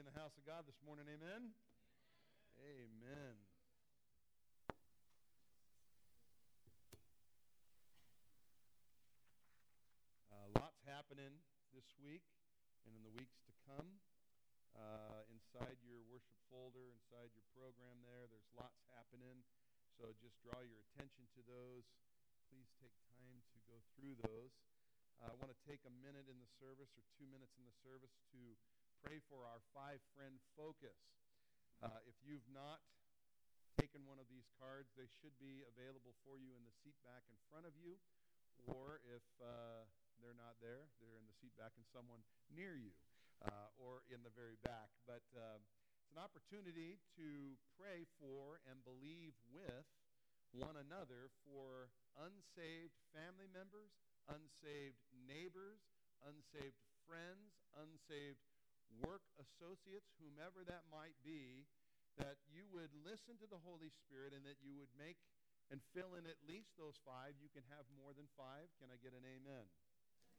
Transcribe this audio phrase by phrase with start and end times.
[0.00, 1.04] in the house of God this morning.
[1.12, 1.52] Amen.
[2.56, 3.36] Amen.
[10.32, 11.36] Uh, lots happening
[11.76, 12.24] this week
[12.88, 14.00] and in the weeks to come.
[14.72, 19.44] Uh, inside your worship folder, inside your program there, there's lots happening.
[20.00, 21.84] So just draw your attention to those.
[22.48, 24.56] Please take time to go through those.
[25.20, 27.76] Uh, I want to take a minute in the service or two minutes in the
[27.84, 28.56] service to
[29.00, 30.96] pray for our five friend focus.
[31.80, 32.84] Uh, if you've not
[33.80, 37.24] taken one of these cards, they should be available for you in the seat back
[37.32, 37.96] in front of you.
[38.68, 39.88] Or if uh,
[40.20, 42.20] they're not there, they're in the seat back in someone
[42.52, 42.92] near you
[43.48, 44.92] uh, or in the very back.
[45.08, 45.56] But uh,
[45.96, 49.88] it's an opportunity to pray for and believe with
[50.52, 51.88] one another for
[52.20, 53.96] unsaved family members,
[54.28, 55.80] unsaved neighbors,
[56.20, 56.76] unsaved
[57.08, 58.44] friends, unsaved
[58.98, 61.68] work associates, whomever that might be,
[62.18, 65.16] that you would listen to the Holy Spirit and that you would make
[65.70, 67.38] and fill in at least those five.
[67.38, 68.66] You can have more than five.
[68.82, 69.66] Can I get an amen?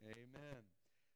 [0.03, 0.62] Amen.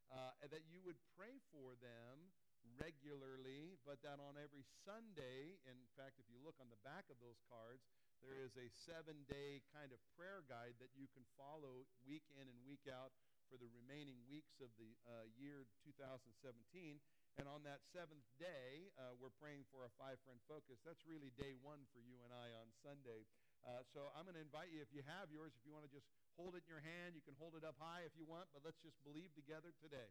[0.08, 2.32] Uh, that you would pray for them
[2.80, 7.18] regularly, but that on every Sunday, in fact, if you look on the back of
[7.22, 7.86] those cards,
[8.24, 12.48] there is a seven day kind of prayer guide that you can follow week in
[12.48, 13.14] and week out
[13.52, 16.98] for the remaining weeks of the uh, year 2017.
[17.36, 20.80] And on that seventh day, uh, we're praying for a five friend focus.
[20.88, 23.28] That's really day one for you and I on Sunday.
[23.68, 25.92] Uh, so I'm going to invite you, if you have yours, if you want to
[25.92, 26.08] just
[26.40, 28.64] hold it in your hand, you can hold it up high if you want, but
[28.64, 30.08] let's just believe together today.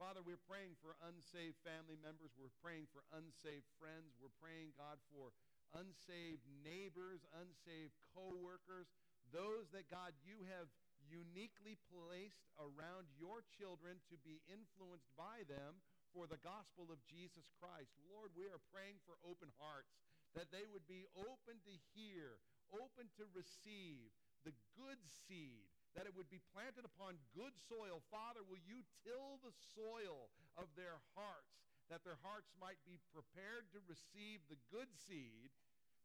[0.00, 2.32] Father, we're praying for unsaved family members.
[2.40, 4.16] We're praying for unsaved friends.
[4.16, 5.36] We're praying, God, for
[5.76, 8.88] unsaved neighbors, unsaved co-workers,
[9.28, 10.72] those that, God, you have
[11.04, 15.76] uniquely placed around your children to be influenced by them
[16.12, 17.92] for the gospel of Jesus Christ.
[18.12, 19.96] Lord, we are praying for open hearts,
[20.36, 22.40] that they would be open to hear,
[22.72, 24.12] open to receive
[24.44, 28.04] the good seed, that it would be planted upon good soil.
[28.12, 31.56] Father, will you till the soil of their hearts,
[31.88, 35.52] that their hearts might be prepared to receive the good seed,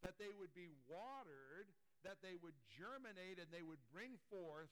[0.04, 1.68] that they would be watered,
[2.04, 4.72] that they would germinate, and they would bring forth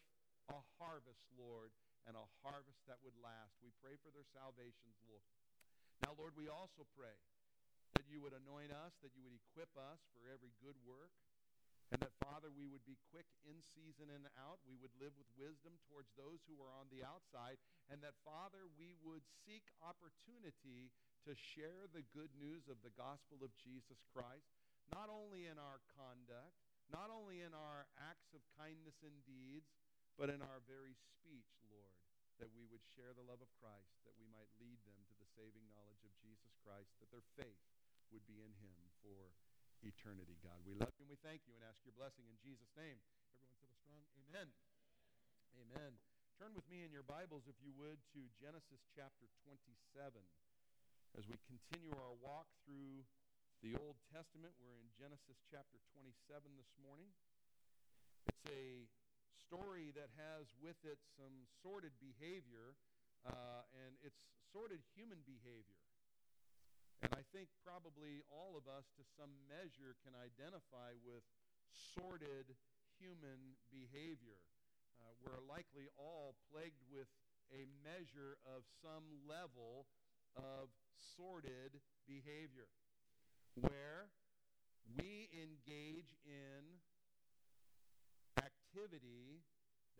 [0.51, 1.71] a harvest, Lord
[2.05, 3.57] and a harvest that would last.
[3.61, 5.25] We pray for their salvations, Lord.
[6.05, 7.17] Now, Lord, we also pray
[7.97, 11.13] that you would anoint us, that you would equip us for every good work,
[11.93, 14.57] and that, Father, we would be quick in season and out.
[14.65, 18.67] We would live with wisdom towards those who are on the outside, and that, Father,
[18.75, 20.89] we would seek opportunity
[21.23, 24.49] to share the good news of the gospel of Jesus Christ,
[24.93, 26.57] not only in our conduct,
[26.89, 29.69] not only in our acts of kindness and deeds,
[30.17, 31.49] but in our very speech,
[32.39, 35.27] that we would share the love of Christ, that we might lead them to the
[35.35, 37.63] saving knowledge of Jesus Christ, that their faith
[38.11, 39.31] would be in him for
[39.83, 40.59] eternity, God.
[40.67, 42.97] We love you and we thank you and ask your blessing in Jesus' name.
[43.23, 44.49] Everyone said a strong amen.
[45.55, 45.93] Amen.
[46.35, 50.19] Turn with me in your Bibles, if you would, to Genesis chapter 27.
[51.15, 53.07] As we continue our walk through
[53.63, 56.11] the Old Testament, we're in Genesis chapter 27
[56.59, 57.07] this morning.
[58.27, 58.83] It's a
[59.35, 62.75] story that has with it some sordid behavior,
[63.27, 65.81] uh, and it's sordid human behavior.
[67.03, 71.21] And I think probably all of us, to some measure, can identify with
[71.69, 72.55] sordid
[72.97, 74.39] human behavior.
[74.97, 77.11] Uh, we're likely all plagued with
[77.51, 79.85] a measure of some level
[80.39, 82.71] of sordid behavior
[83.59, 84.09] where
[84.97, 86.79] we engage in
[88.75, 89.39] activity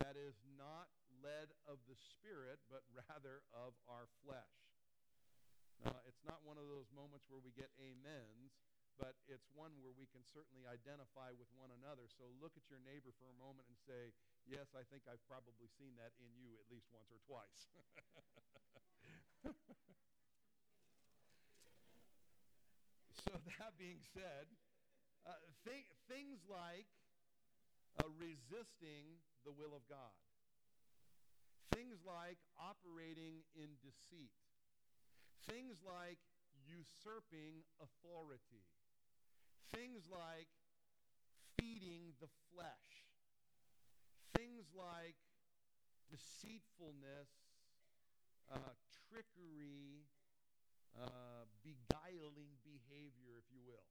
[0.04, 0.92] that is not
[1.24, 4.52] led of the Spirit, but rather of our flesh.
[5.80, 8.52] Now, it's not one of those moments where we get amens,
[9.00, 12.04] but it's one where we can certainly identify with one another.
[12.12, 14.12] So look at your neighbor for a moment and say,
[14.44, 17.72] Yes, I think I've probably seen that in you at least once or twice.
[23.24, 24.46] so, that being said,
[25.26, 25.34] uh,
[25.66, 26.86] th- things like
[27.98, 30.16] uh, resisting the will of God.
[31.72, 34.32] Things like operating in deceit.
[35.44, 36.18] Things like
[36.66, 38.66] usurping authority.
[39.74, 40.48] Things like
[41.58, 43.06] feeding the flesh.
[44.36, 45.16] Things like
[46.10, 47.30] deceitfulness,
[48.52, 48.74] uh,
[49.08, 50.06] trickery,
[50.94, 53.90] uh, beguiling behavior, if you will.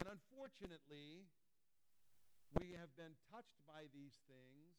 [0.00, 1.28] And unfortunately,
[2.58, 4.74] we have been touched by these things,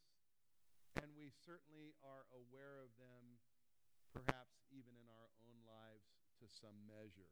[1.00, 3.39] and we certainly are aware of them,
[4.12, 6.12] perhaps even in our own lives
[6.44, 7.31] to some measure.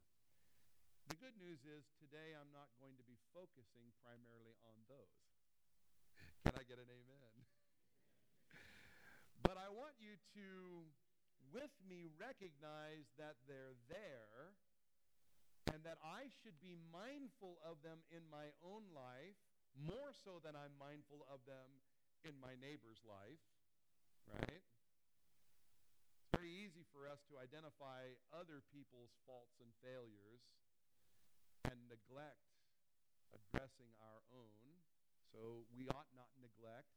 [1.11, 5.19] The good news is today I'm not going to be focusing primarily on those.
[6.47, 7.35] Can I get an amen?
[9.43, 10.47] but I want you to,
[11.51, 14.55] with me, recognize that they're there
[15.75, 19.48] and that I should be mindful of them in my own life
[19.85, 21.67] more so than I'm mindful of them
[22.27, 23.43] in my neighbor's life,
[24.27, 24.63] right?
[26.19, 30.43] It's very easy for us to identify other people's faults and failures
[31.67, 32.49] and neglect
[33.31, 34.67] addressing our own.
[35.31, 36.89] So we ought not neglect.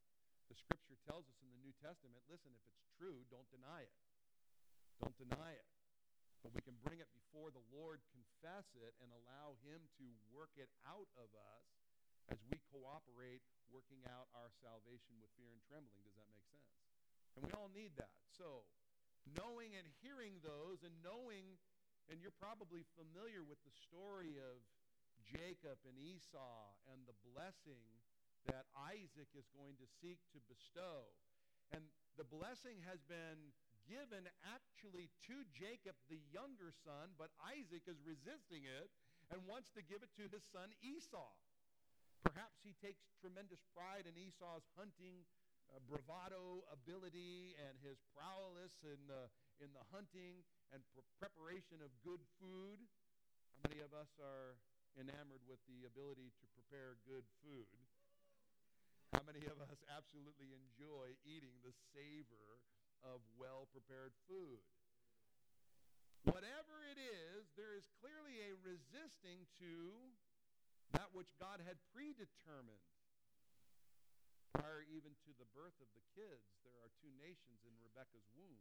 [0.48, 3.96] The scripture tells us in the New Testament listen, if it's true, don't deny it.
[5.00, 5.68] Don't deny it.
[6.42, 10.50] But we can bring it before the Lord, confess it, and allow Him to work
[10.58, 11.81] it out of us
[12.30, 13.42] as we cooperate
[13.72, 16.04] working out our salvation with fear and trembling.
[16.04, 16.70] Does that make sense?
[17.34, 18.20] And we all need that.
[18.28, 18.68] So,
[19.38, 21.56] knowing and hearing those and knowing
[22.10, 24.58] and you're probably familiar with the story of
[25.22, 27.86] Jacob and Esau and the blessing
[28.50, 31.08] that Isaac is going to seek to bestow.
[31.70, 31.86] And
[32.18, 33.54] the blessing has been
[33.86, 38.90] given actually to Jacob, the younger son, but Isaac is resisting it
[39.30, 41.32] and wants to give it to his son Esau.
[42.22, 45.26] Perhaps he takes tremendous pride in Esau's hunting
[45.70, 49.26] uh, bravado ability and his prowess in the,
[49.58, 52.78] in the hunting and pr- preparation of good food.
[53.58, 54.58] How many of us are
[54.94, 57.74] enamored with the ability to prepare good food?
[59.12, 62.62] How many of us absolutely enjoy eating the savor
[63.04, 64.62] of well prepared food?
[66.24, 69.90] Whatever it is, there is clearly a resisting to
[70.92, 72.86] that which God had predetermined.
[74.52, 78.60] Prior even to the birth of the kids, there are two nations in Rebekah's womb.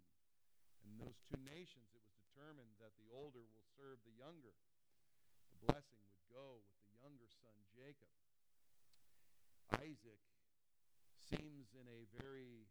[0.88, 4.56] And those two nations, it was determined that the older will serve the younger.
[5.52, 8.10] The blessing would go with the younger son, Jacob.
[9.84, 10.24] Isaac
[11.32, 12.68] seems in a very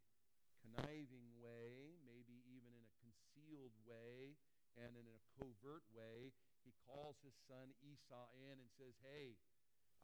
[0.61, 4.37] conniving way, maybe even in a concealed way,
[4.77, 6.33] and in a covert way.
[6.61, 9.41] He calls his son Esau in and says, Hey,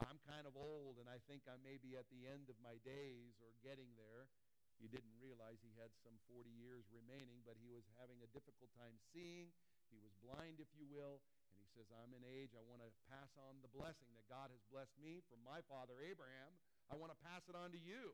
[0.05, 2.77] I'm kind of old, and I think I may be at the end of my
[2.85, 4.29] days or getting there.
[4.77, 8.69] He didn't realize he had some 40 years remaining, but he was having a difficult
[8.77, 9.49] time seeing.
[9.89, 11.25] He was blind, if you will.
[11.49, 12.53] And he says, I'm in age.
[12.53, 15.97] I want to pass on the blessing that God has blessed me from my father
[16.05, 16.53] Abraham.
[16.93, 18.13] I want to pass it on to you.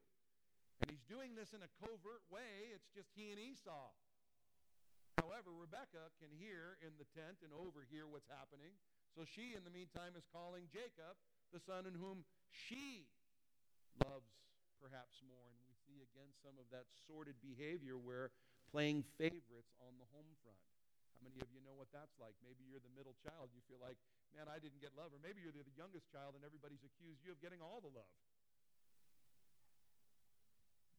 [0.78, 2.70] And he's doing this in a covert way.
[2.70, 3.90] It's just he and Esau.
[5.18, 8.78] However, Rebecca can hear in the tent and overhear what's happening.
[9.12, 11.18] So she, in the meantime, is calling Jacob,
[11.52, 13.04] the son in whom she
[14.00, 14.32] loves
[14.80, 15.44] perhaps more.
[15.46, 18.32] And we see again some of that sordid behavior where
[18.72, 20.58] playing favorites on the home front.
[21.12, 22.34] How many of you know what that's like?
[22.40, 23.52] Maybe you're the middle child.
[23.52, 24.00] You feel like,
[24.32, 25.12] man, I didn't get love.
[25.12, 28.16] Or maybe you're the youngest child and everybody's accused you of getting all the love.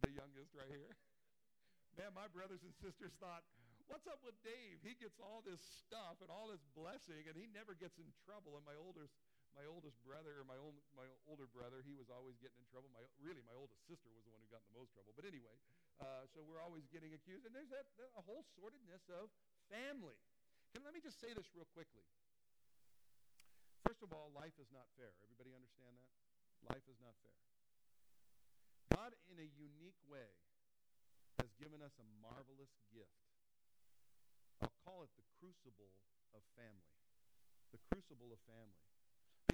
[0.05, 0.93] The youngest right here.
[1.99, 3.45] Man, my brothers and sisters thought,
[3.87, 4.81] what's up with Dave?
[4.81, 8.57] He gets all this stuff and all this blessing, and he never gets in trouble.
[8.57, 9.13] And my oldest
[9.53, 12.89] my oldest brother, or my, old, my older brother, he was always getting in trouble.
[12.89, 15.13] My, really, my oldest sister was the one who got in the most trouble.
[15.13, 15.53] But anyway,
[16.01, 17.45] uh, so we're always getting accused.
[17.45, 19.29] And there's that, that, a whole sordidness of
[19.69, 20.17] family.
[20.73, 22.01] Can, let me just say this real quickly.
[23.85, 25.13] First of all, life is not fair.
[25.21, 26.11] Everybody understand that?
[26.73, 27.37] Life is not fair.
[28.95, 30.33] God, in a unique way,
[31.41, 33.21] has given us a marvelous gift.
[34.61, 35.91] I'll call it the crucible
[36.31, 36.93] of family.
[37.73, 38.92] The crucible of family.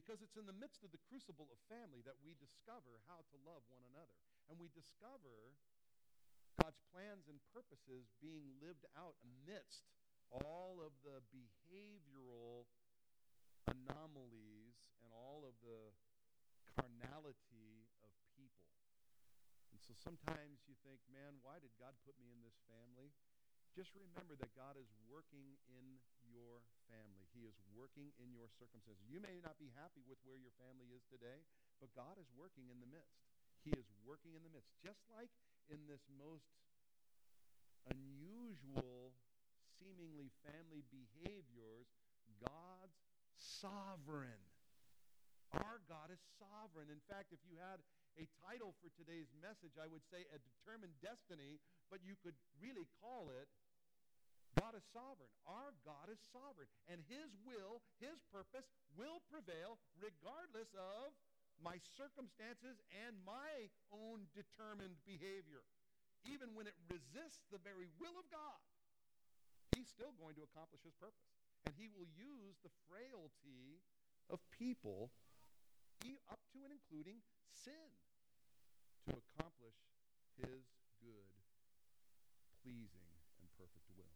[0.10, 3.38] Because it's in the midst of the crucible of family that we discover how to
[3.46, 4.18] love one another.
[4.50, 5.54] And we discover
[6.58, 9.86] God's plans and purposes being lived out amidst
[10.34, 12.66] all of the behavioral
[13.70, 15.94] anomalies and all of the
[16.74, 18.66] carnality of people.
[19.70, 23.14] And so sometimes you think, man, why did God put me in this family?
[23.78, 27.26] Just remember that God is working in your family.
[27.34, 29.06] He is working in your circumstances.
[29.06, 31.46] You may not be happy with where your family is today,
[31.78, 33.22] but God is working in the midst.
[33.62, 34.72] He is working in the midst.
[34.80, 35.30] Just like
[35.68, 36.50] in this most
[37.90, 39.14] unusual,
[39.78, 41.90] seemingly family behaviors,
[42.40, 43.00] God's
[43.36, 44.44] sovereign.
[45.50, 46.94] Our God is sovereign.
[46.94, 47.82] In fact, if you had
[48.22, 51.58] a title for today's message, I would say a determined destiny,
[51.90, 53.50] but you could really call it
[54.60, 55.32] God is sovereign.
[55.48, 56.68] Our God is sovereign.
[56.92, 58.68] And his will, his purpose
[59.00, 61.16] will prevail regardless of
[61.64, 65.64] my circumstances and my own determined behavior.
[66.28, 68.60] Even when it resists the very will of God,
[69.76, 71.32] he's still going to accomplish his purpose.
[71.64, 73.80] And he will use the frailty
[74.28, 75.12] of people,
[76.32, 77.20] up to and including
[77.52, 77.90] sin,
[79.08, 79.76] to accomplish
[80.38, 80.64] his
[81.02, 81.36] good,
[82.64, 83.10] pleasing,
[83.42, 84.16] and perfect will.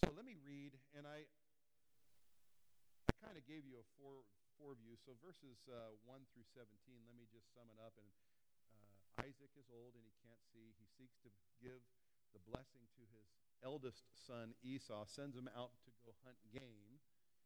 [0.00, 1.26] So let me read, and I,
[3.24, 4.24] I kind of gave you a four,
[4.56, 4.96] four view.
[4.96, 6.72] So verses uh, 1 through 17,
[7.04, 7.92] let me just sum it up.
[8.00, 8.08] And
[8.72, 10.72] uh, Isaac is old and he can't see.
[10.80, 11.28] He seeks to
[11.60, 11.84] give
[12.32, 13.28] the blessing to his
[13.60, 16.96] eldest son Esau, sends him out to go hunt game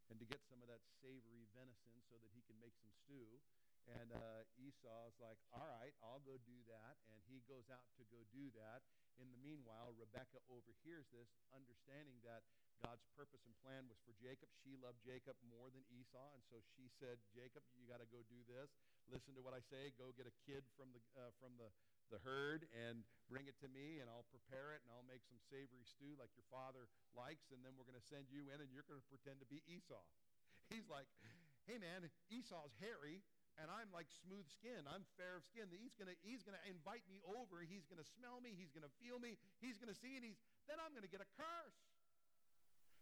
[0.06, 3.42] and to get some of that savory venison so that he can make some stew.
[3.90, 7.02] And uh, Esau is like, all right, I'll go do that.
[7.10, 8.86] And he goes out to go do that.
[9.18, 12.46] In the meanwhile, Rebecca overhears this, understanding that
[12.80, 14.48] God's purpose and plan was for Jacob.
[14.64, 18.24] She loved Jacob more than Esau, and so she said, "Jacob, you got to go
[18.24, 18.72] do this.
[19.04, 19.92] Listen to what I say.
[20.00, 21.68] Go get a kid from the uh, from the
[22.08, 25.38] the herd and bring it to me, and I'll prepare it, and I'll make some
[25.52, 28.72] savory stew like your father likes, and then we're going to send you in, and
[28.74, 30.00] you're going to pretend to be Esau."
[30.72, 31.06] He's like,
[31.68, 33.20] "Hey, man, Esau's hairy."
[33.58, 34.88] and I'm like smooth skin.
[34.88, 35.68] I'm fair of skin.
[35.68, 37.60] He's gonna he's gonna invite me over.
[37.60, 38.56] He's gonna smell me.
[38.56, 39.36] He's gonna feel me.
[39.60, 41.76] He's gonna see and He's then I'm gonna get a curse.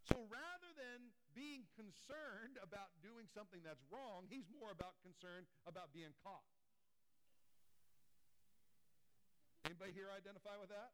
[0.09, 5.93] So rather than being concerned about doing something that's wrong, he's more about concerned about
[5.93, 6.45] being caught.
[9.69, 10.91] Anybody here identify with that?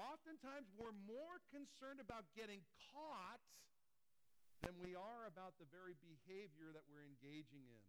[0.00, 3.42] Oftentimes we're more concerned about getting caught
[4.66, 7.84] than we are about the very behavior that we're engaging in.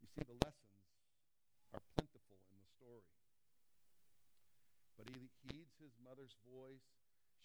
[0.00, 0.80] You see, the lessons
[1.76, 3.06] are plentiful in the story.
[4.96, 5.69] But he his
[6.10, 6.82] mother's voice.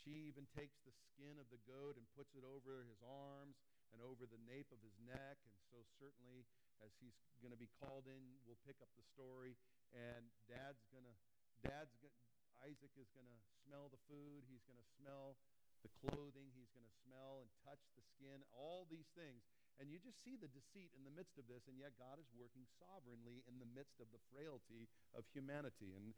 [0.02, 3.62] She even takes the skin of the goat and puts it over his arms
[3.94, 5.38] and over the nape of his neck.
[5.46, 6.50] And so, certainly,
[6.82, 7.14] as he's
[7.46, 9.54] going to be called in, we'll pick up the story.
[9.94, 11.16] And dad's going to,
[11.62, 12.18] dad's gonna,
[12.66, 14.42] Isaac is going to smell the food.
[14.50, 15.38] He's going to smell
[15.86, 16.50] the clothing.
[16.58, 18.42] He's going to smell and touch the skin.
[18.58, 19.46] All these things.
[19.78, 22.32] And you just see the deceit in the midst of this, and yet God is
[22.34, 25.92] working sovereignly in the midst of the frailty of humanity.
[25.94, 26.16] And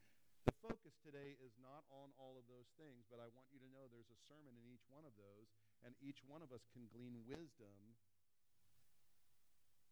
[0.67, 3.87] focus today is not on all of those things, but I want you to know
[3.87, 5.47] there's a sermon in each one of those,
[5.87, 7.95] and each one of us can glean wisdom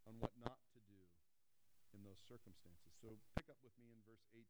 [0.03, 0.99] on what not to do
[1.95, 2.91] in those circumstances.
[2.99, 4.43] So pick up with me in verse 18.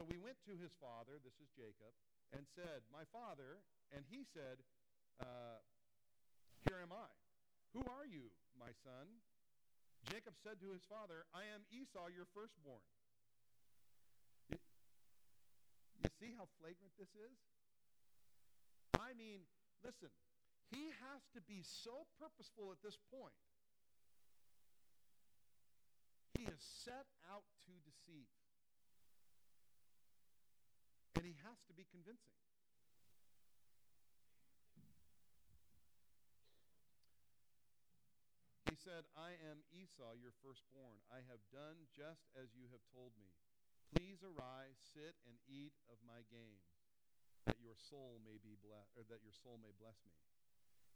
[0.00, 1.92] So we went to his father, this is Jacob,
[2.32, 3.60] and said, My father,
[3.92, 4.64] and he said,
[5.20, 5.60] uh,
[6.64, 7.12] Here am I.
[7.76, 9.20] Who are you, my son?
[10.08, 12.80] Jacob said to his father, I am Esau, your firstborn.
[14.48, 14.58] You,
[16.00, 17.36] you see how flagrant this is?
[18.96, 19.44] I mean,
[19.84, 20.08] listen,
[20.72, 23.36] he has to be so purposeful at this point.
[26.38, 28.32] He is set out to deceive.
[31.16, 32.32] And he has to be convincing.
[38.70, 41.02] He said, I am Esau, your firstborn.
[41.10, 43.28] I have done just as you have told me.
[43.90, 46.62] Please arise, sit, and eat of my game,
[47.46, 50.14] that your soul may be blessed, or that your soul may bless me.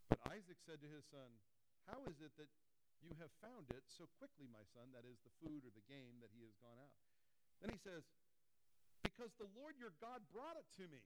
[0.06, 1.26] But Isaac said to his son,
[1.90, 2.50] How is it that
[3.02, 4.94] you have found it so quickly, my son?
[4.94, 6.94] That is the food or the game that he has gone out.
[7.58, 8.06] Then he says,
[9.02, 11.02] Because the Lord your God brought it to me.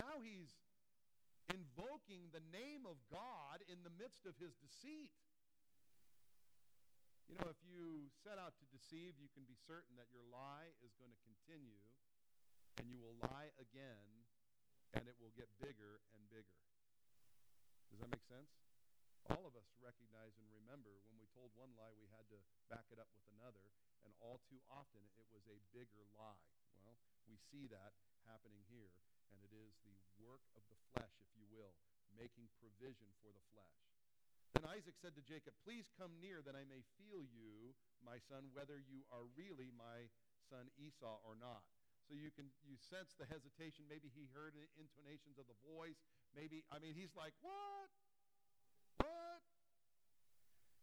[0.00, 0.56] Now he's
[1.52, 5.12] invoking the name of God in the midst of his deceit.
[7.26, 10.70] You know, if you set out to deceive, you can be certain that your lie
[10.78, 11.82] is going to continue,
[12.78, 14.06] and you will lie again,
[14.94, 16.62] and it will get bigger and bigger.
[17.90, 18.54] Does that make sense?
[19.26, 22.38] All of us recognize and remember when we told one lie, we had to
[22.70, 23.74] back it up with another,
[24.06, 26.46] and all too often it was a bigger lie.
[26.78, 26.94] Well,
[27.26, 27.98] we see that
[28.30, 28.94] happening here,
[29.34, 31.74] and it is the work of the flesh, if you will,
[32.14, 33.95] making provision for the flesh.
[34.54, 37.74] Then Isaac said to Jacob, Please come near that I may feel you,
[38.04, 40.06] my son, whether you are really my
[40.46, 41.66] son Esau or not.
[42.06, 43.90] So you can you sense the hesitation.
[43.90, 45.98] Maybe he heard the intonations of the voice.
[46.38, 47.90] Maybe I mean he's like, What?
[49.02, 49.42] What?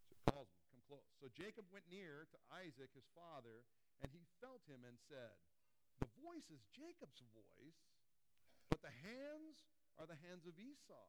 [0.04, 1.08] So he calls him, come close.
[1.16, 3.64] So Jacob went near to Isaac, his father,
[4.04, 5.32] and he felt him and said,
[6.04, 7.80] The voice is Jacob's voice,
[8.68, 9.64] but the hands
[9.96, 11.08] are the hands of Esau.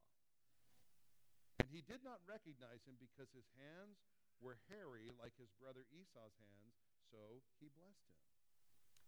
[1.66, 3.98] And he did not recognize him because his hands
[4.38, 6.78] were hairy like his brother Esau's hands,
[7.10, 8.22] so he blessed him.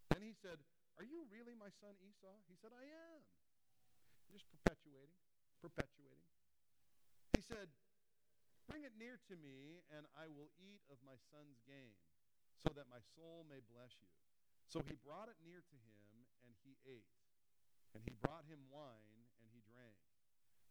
[0.09, 0.57] Then he said,
[0.97, 2.33] Are you really my son Esau?
[2.49, 2.81] He said, I
[3.13, 3.21] am.
[4.33, 5.21] Just perpetuating,
[5.61, 6.33] perpetuating.
[7.37, 7.69] He said,
[8.65, 11.93] Bring it near to me, and I will eat of my son's game,
[12.57, 14.09] so that my soul may bless you.
[14.65, 17.13] So he brought it near to him, and he ate.
[17.93, 19.26] And he brought him wine.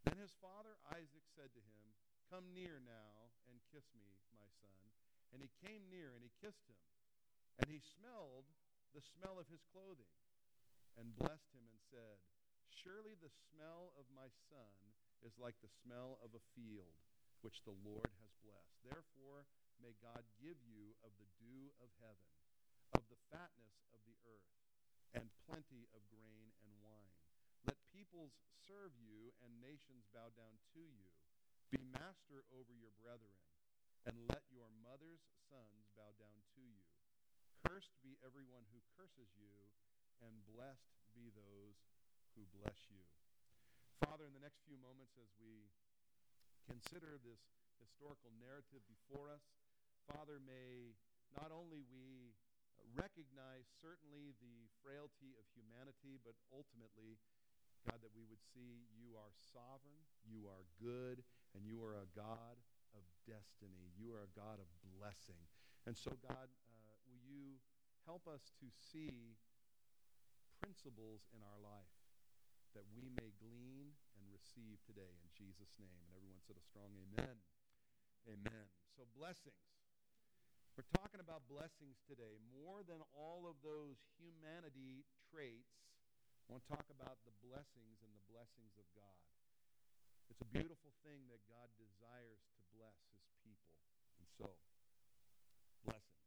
[0.06, 1.84] Then his father Isaac said to him,
[2.30, 4.06] Come near now and kiss me,
[4.38, 4.78] my son.
[5.34, 6.78] And he came near and he kissed him.
[7.58, 8.46] And he smelled
[8.94, 10.14] the smell of his clothing
[10.94, 12.22] and blessed him and said,
[12.70, 14.78] Surely the smell of my son
[15.26, 16.96] is like the smell of a field
[17.42, 18.74] which the Lord has blessed.
[18.86, 19.44] Therefore,
[19.82, 22.30] may God give you of the dew of heaven,
[22.94, 24.54] of the fatness of the earth,
[25.18, 27.25] and plenty of grain and wine.
[27.96, 28.36] Peoples
[28.68, 31.08] serve you and nations bow down to you.
[31.72, 33.40] Be master over your brethren,
[34.04, 36.84] and let your mother's sons bow down to you.
[37.64, 39.72] Cursed be everyone who curses you,
[40.20, 41.80] and blessed be those
[42.36, 43.00] who bless you.
[44.04, 45.72] Father, in the next few moments, as we
[46.68, 47.40] consider this
[47.80, 49.56] historical narrative before us,
[50.04, 50.92] Father, may
[51.32, 52.36] not only we
[52.92, 57.16] recognize certainly the frailty of humanity, but ultimately,
[57.86, 61.22] God, that we would see you are sovereign, you are good,
[61.54, 62.58] and you are a God
[62.92, 63.94] of destiny.
[63.94, 65.38] You are a God of blessing.
[65.86, 67.62] And so, God, uh, will you
[68.04, 69.38] help us to see
[70.58, 71.94] principles in our life
[72.74, 75.96] that we may glean and receive today in Jesus' name.
[76.04, 77.40] And everyone said a strong amen.
[78.28, 78.66] Amen.
[78.92, 79.56] So, blessings.
[80.76, 82.36] We're talking about blessings today.
[82.52, 85.95] More than all of those humanity traits,
[86.46, 89.18] I want to talk about the blessings and the blessings of God.
[90.30, 93.74] It's a beautiful thing that God desires to bless his people.
[94.22, 94.54] And so,
[95.82, 96.22] blessings.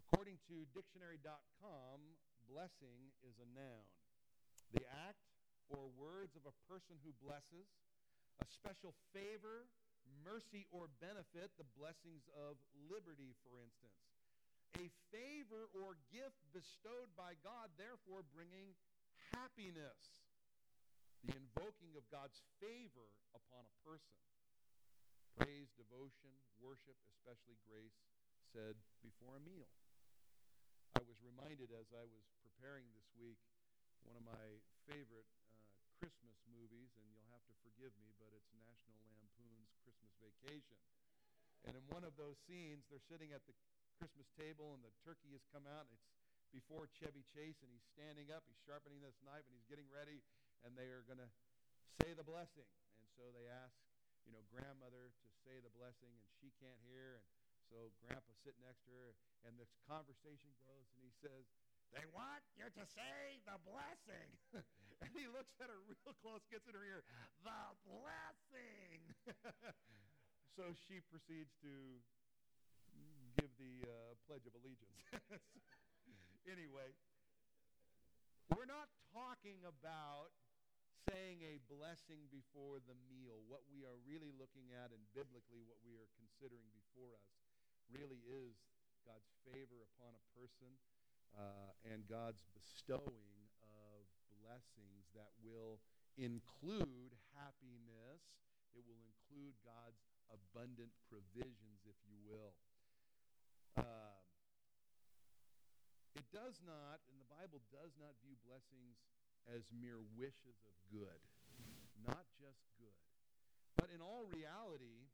[0.00, 2.00] According to dictionary.com,
[2.48, 3.84] blessing is a noun.
[4.72, 5.20] The act
[5.68, 7.68] or words of a person who blesses,
[8.40, 9.68] a special favor,
[10.24, 12.56] mercy, or benefit, the blessings of
[12.88, 14.00] liberty, for instance.
[14.80, 18.72] A favor or gift bestowed by God, therefore bringing
[19.34, 19.98] happiness.
[21.26, 24.18] The invoking of God's favor upon a person.
[25.34, 26.30] Praise, devotion,
[26.62, 27.96] worship, especially grace,
[28.54, 29.70] said before a meal.
[30.94, 33.40] I was reminded as I was preparing this week,
[34.06, 34.46] one of my
[34.86, 35.58] favorite uh,
[35.98, 40.78] Christmas movies, and you'll have to forgive me, but it's National Lampoon's Christmas Vacation.
[41.66, 43.56] And in one of those scenes, they're sitting at the
[43.96, 46.06] Christmas table, and the turkey has come out, and it's
[46.54, 50.22] before Chevy Chase, and he's standing up, he's sharpening this knife, and he's getting ready,
[50.62, 51.30] and they are going to
[51.98, 52.70] say the blessing.
[53.02, 53.74] And so they ask,
[54.22, 57.26] you know, grandmother to say the blessing, and she can't hear, and
[57.66, 61.50] so grandpa's sitting next to her, and this conversation goes, and he says,
[61.90, 64.30] they want you to say the blessing.
[65.02, 67.02] and he looks at her real close, gets in her ear,
[67.42, 68.98] the blessing.
[70.56, 71.74] so she proceeds to
[73.38, 74.98] give the uh, Pledge of Allegiance.
[76.48, 76.92] anyway,
[78.52, 80.32] we're not talking about
[81.08, 83.44] saying a blessing before the meal.
[83.48, 87.32] What we are really looking at, and biblically what we are considering before us,
[87.92, 88.56] really is
[89.04, 90.72] God's favor upon a person
[91.36, 94.08] uh, and God's bestowing of
[94.40, 95.80] blessings that will
[96.16, 98.22] include happiness.
[98.72, 100.00] It will include God's
[100.32, 102.56] abundant provisions, if you will.
[103.76, 104.13] Uh,
[106.14, 109.02] it does not, and the Bible does not view blessings
[109.50, 111.20] as mere wishes of good,
[112.00, 113.02] not just good.
[113.74, 115.10] But in all reality,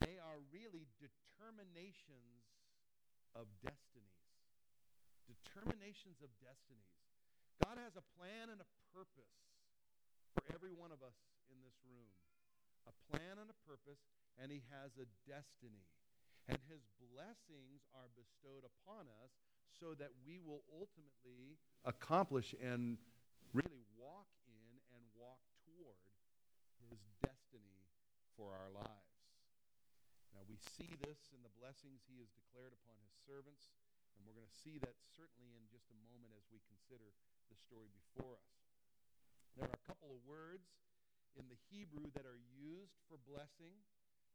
[0.00, 2.46] they are really determinations
[3.34, 4.22] of destinies.
[5.26, 6.96] Determinations of destinies.
[7.66, 9.34] God has a plan and a purpose
[10.32, 11.18] for every one of us
[11.50, 12.08] in this room.
[12.86, 14.00] A plan and a purpose,
[14.40, 15.84] and he has a destiny.
[16.48, 19.36] And his blessings are bestowed upon us
[19.68, 22.96] so that we will ultimately accomplish and
[23.52, 26.00] really walk in and walk toward
[26.88, 27.84] his destiny
[28.32, 29.12] for our lives.
[30.32, 33.76] Now, we see this in the blessings he has declared upon his servants,
[34.16, 37.12] and we're going to see that certainly in just a moment as we consider
[37.52, 38.56] the story before us.
[39.52, 40.70] There are a couple of words
[41.36, 43.74] in the Hebrew that are used for blessing.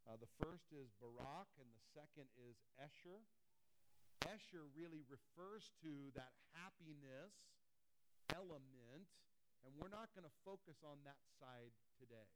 [0.04, 3.24] Uh, the first is Barak, and the second is Esher.
[4.28, 7.32] Esher really refers to that happiness
[8.36, 9.08] element,
[9.64, 12.28] and we're not going to focus on that side today.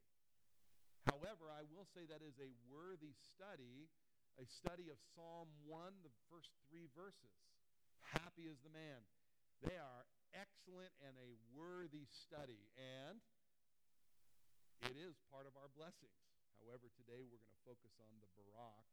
[1.12, 3.92] However, I will say that is a worthy study,
[4.40, 7.36] a study of Psalm 1, the first three verses.
[8.16, 9.04] Happy is the man.
[9.60, 13.20] They are excellent and a worthy study, and
[14.88, 16.27] it is part of our blessings.
[16.62, 18.88] However, today we're going to focus on the Barak,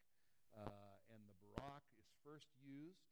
[0.53, 3.05] uh, and the Barak is first used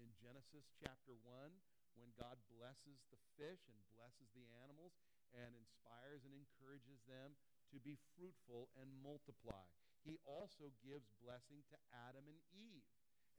[0.00, 1.52] in Genesis chapter 1
[1.98, 4.94] when God blesses the fish and blesses the animals
[5.34, 7.34] and inspires and encourages them
[7.74, 9.66] to be fruitful and multiply.
[10.06, 11.76] He also gives blessing to
[12.08, 12.86] Adam and Eve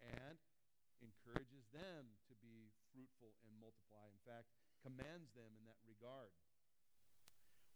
[0.03, 0.37] and
[0.99, 4.05] encourages them to be fruitful and multiply.
[4.11, 4.51] In fact,
[4.83, 6.29] commands them in that regard.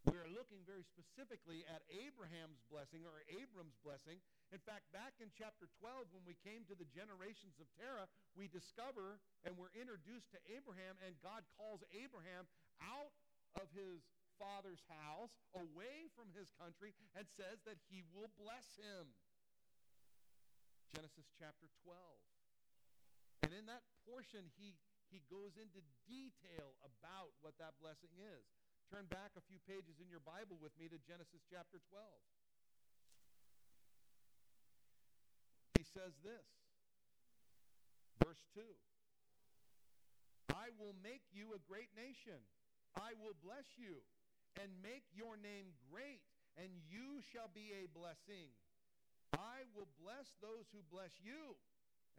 [0.04, 4.20] We're looking very specifically at Abraham's blessing or Abram's blessing.
[4.52, 8.52] In fact, back in chapter 12, when we came to the generations of Terah, we
[8.52, 12.44] discover and we're introduced to Abraham, and God calls Abraham
[12.84, 13.16] out
[13.56, 14.04] of his
[14.36, 19.08] father's house, away from his country, and says that he will bless him.
[20.92, 21.96] Genesis chapter 12.
[23.48, 24.76] And in that portion, he,
[25.08, 28.44] he goes into detail about what that blessing is.
[28.94, 32.06] Turn back a few pages in your Bible with me to Genesis chapter 12.
[35.74, 36.46] He says this,
[38.22, 38.62] verse 2
[40.54, 42.38] I will make you a great nation.
[42.94, 43.98] I will bless you
[44.62, 46.22] and make your name great,
[46.54, 48.54] and you shall be a blessing.
[49.34, 51.58] I will bless those who bless you,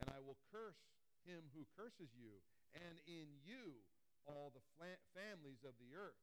[0.02, 0.82] and I will curse
[1.22, 2.42] him who curses you,
[2.74, 3.78] and in you
[4.26, 4.66] all the
[5.14, 6.18] families of the earth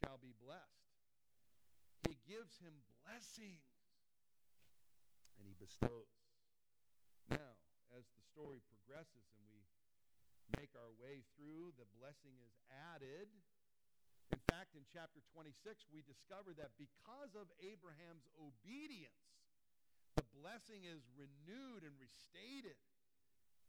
[0.00, 0.88] shall be blessed.
[2.08, 2.72] He gives him
[3.04, 3.68] blessings
[5.36, 6.08] and he bestows.
[7.28, 7.54] Now,
[7.92, 9.62] as the story progresses and we
[10.58, 12.56] make our way through, the blessing is
[12.92, 13.28] added.
[14.32, 19.24] In fact, in chapter 26, we discover that because of Abraham's obedience,
[20.18, 22.78] the blessing is renewed and restated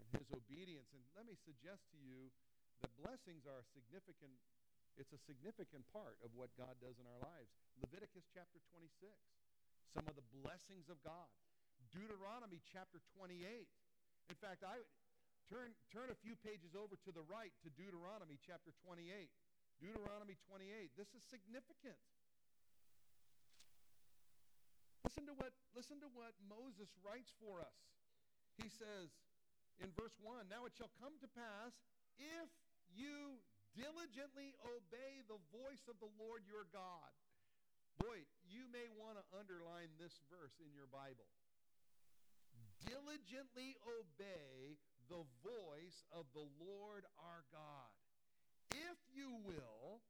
[0.02, 0.90] in his obedience.
[0.94, 2.34] And let me suggest to you
[2.82, 4.34] that blessings are a significant
[5.02, 7.50] it's a significant part of what God does in our lives.
[7.82, 9.10] Leviticus chapter 26,
[9.98, 11.26] some of the blessings of God.
[11.90, 13.42] Deuteronomy chapter 28.
[14.30, 14.78] In fact, I
[15.50, 19.02] turn, turn a few pages over to the right to Deuteronomy chapter 28.
[19.82, 20.94] Deuteronomy 28.
[20.94, 21.98] This is significant.
[25.02, 27.78] Listen to what, listen to what Moses writes for us.
[28.62, 29.10] He says
[29.82, 31.74] in verse 1 Now it shall come to pass
[32.22, 32.54] if
[32.94, 33.42] you
[33.76, 37.12] diligently obey the voice of the Lord your God.
[38.00, 41.28] Boy, you may want to underline this verse in your Bible.
[42.82, 47.92] Diligently obey the voice of the Lord our God.
[48.74, 50.02] If you will,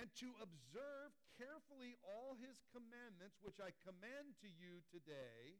[0.00, 5.58] and to observe carefully all his commandments, which I command to you today,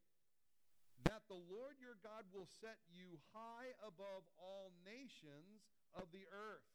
[1.08, 6.66] that the Lord your God will set you high above all nations of the earth.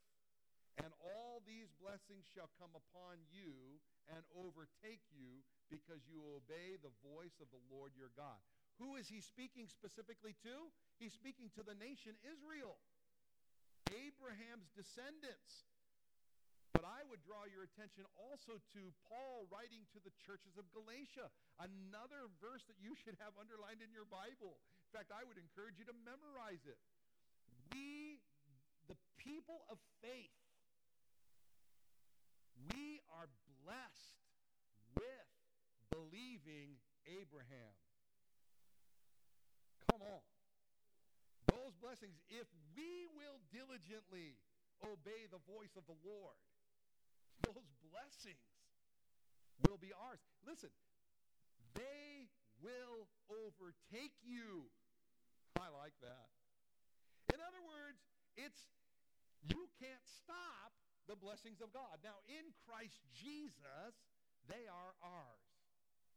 [0.77, 3.81] And all these blessings shall come upon you
[4.13, 5.41] and overtake you
[5.73, 8.37] because you obey the voice of the Lord your God.
[8.77, 10.69] Who is he speaking specifically to?
[11.01, 12.77] He's speaking to the nation Israel,
[13.89, 15.65] Abraham's descendants.
[17.07, 22.67] Would draw your attention also to Paul writing to the churches of Galatia, another verse
[22.67, 24.59] that you should have underlined in your Bible.
[24.59, 26.75] In fact, I would encourage you to memorize it.
[27.71, 28.19] We,
[28.91, 30.35] the people of faith,
[32.75, 33.31] we are
[33.63, 34.19] blessed
[34.99, 35.27] with
[35.87, 36.75] believing
[37.07, 37.73] Abraham.
[39.87, 40.23] Come on.
[41.55, 44.35] Those blessings, if we will diligently
[44.83, 46.35] obey the voice of the Lord,
[47.43, 48.41] those blessings
[49.65, 50.21] will be ours.
[50.45, 50.69] Listen,
[51.73, 52.29] they
[52.61, 54.69] will overtake you.
[55.57, 56.29] I like that.
[57.33, 58.01] In other words,
[58.37, 58.61] it's
[59.45, 60.73] you can't stop
[61.07, 62.03] the blessings of God.
[62.03, 63.93] Now, in Christ Jesus,
[64.45, 65.47] they are ours.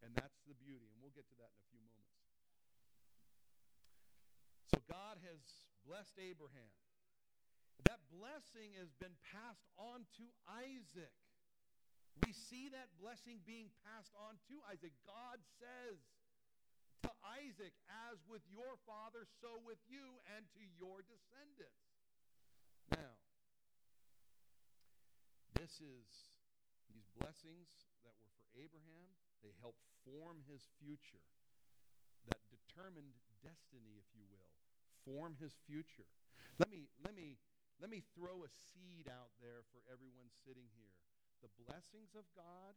[0.03, 0.89] And that's the beauty.
[0.91, 2.17] And we'll get to that in a few moments.
[4.73, 5.41] So God has
[5.85, 6.73] blessed Abraham.
[7.88, 11.14] That blessing has been passed on to Isaac.
[12.27, 14.93] We see that blessing being passed on to Isaac.
[15.07, 15.97] God says
[17.07, 17.73] to Isaac,
[18.11, 21.81] as with your father, so with you and to your descendants.
[22.93, 23.16] Now,
[25.57, 26.09] this is
[26.93, 27.71] these blessings
[28.05, 29.09] that were for Abraham.
[29.40, 31.25] They help form his future.
[32.29, 34.53] That determined destiny, if you will,
[35.09, 36.05] form his future.
[36.61, 37.40] Let me let me
[37.81, 41.01] let me throw a seed out there for everyone sitting here.
[41.40, 42.77] The blessings of God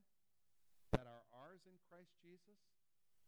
[0.96, 2.64] that are ours in Christ Jesus,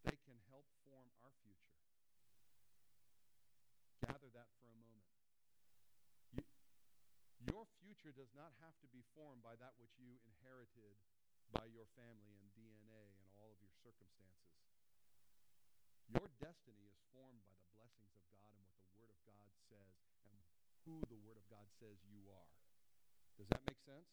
[0.07, 1.75] they can help form our future.
[4.07, 5.11] Gather that for a moment.
[7.43, 10.95] Your future does not have to be formed by that which you inherited
[11.51, 14.55] by your family and DNA and all of your circumstances.
[16.07, 19.51] Your destiny is formed by the blessings of God and what the Word of God
[19.67, 20.14] says
[20.85, 22.49] who the Word of God says you are.
[23.35, 24.07] Does that make sense?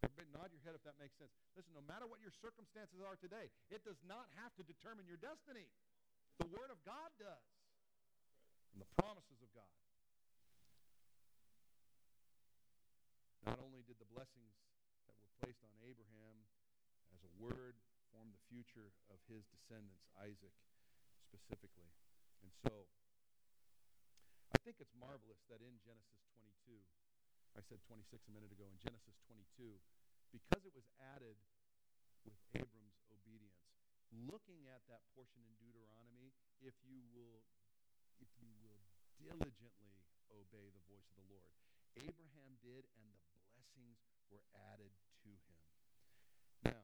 [0.00, 1.32] Everybody nod your head if that makes sense.
[1.56, 5.20] Listen, no matter what your circumstances are today, it does not have to determine your
[5.20, 5.68] destiny.
[6.40, 7.44] The Word of God does.
[8.72, 9.74] And the promises of God.
[13.44, 14.52] Not only did the blessings
[15.08, 16.36] that were placed on Abraham
[17.10, 17.74] as a word
[18.12, 20.54] form the future of his descendants, Isaac
[21.26, 21.88] specifically.
[22.44, 22.86] And so,
[24.50, 26.74] I think it's marvelous that in Genesis 22,
[27.54, 29.78] I said 26 a minute ago, in Genesis 22,
[30.34, 31.38] because it was added
[32.26, 33.62] with Abram's obedience.
[34.10, 37.46] Looking at that portion in Deuteronomy, if you will,
[38.18, 38.82] if you will
[39.22, 40.02] diligently
[40.34, 41.50] obey the voice of the Lord.
[41.98, 43.22] Abraham did, and the
[43.54, 43.98] blessings
[44.30, 44.90] were added
[45.26, 45.62] to him.
[46.66, 46.82] Now,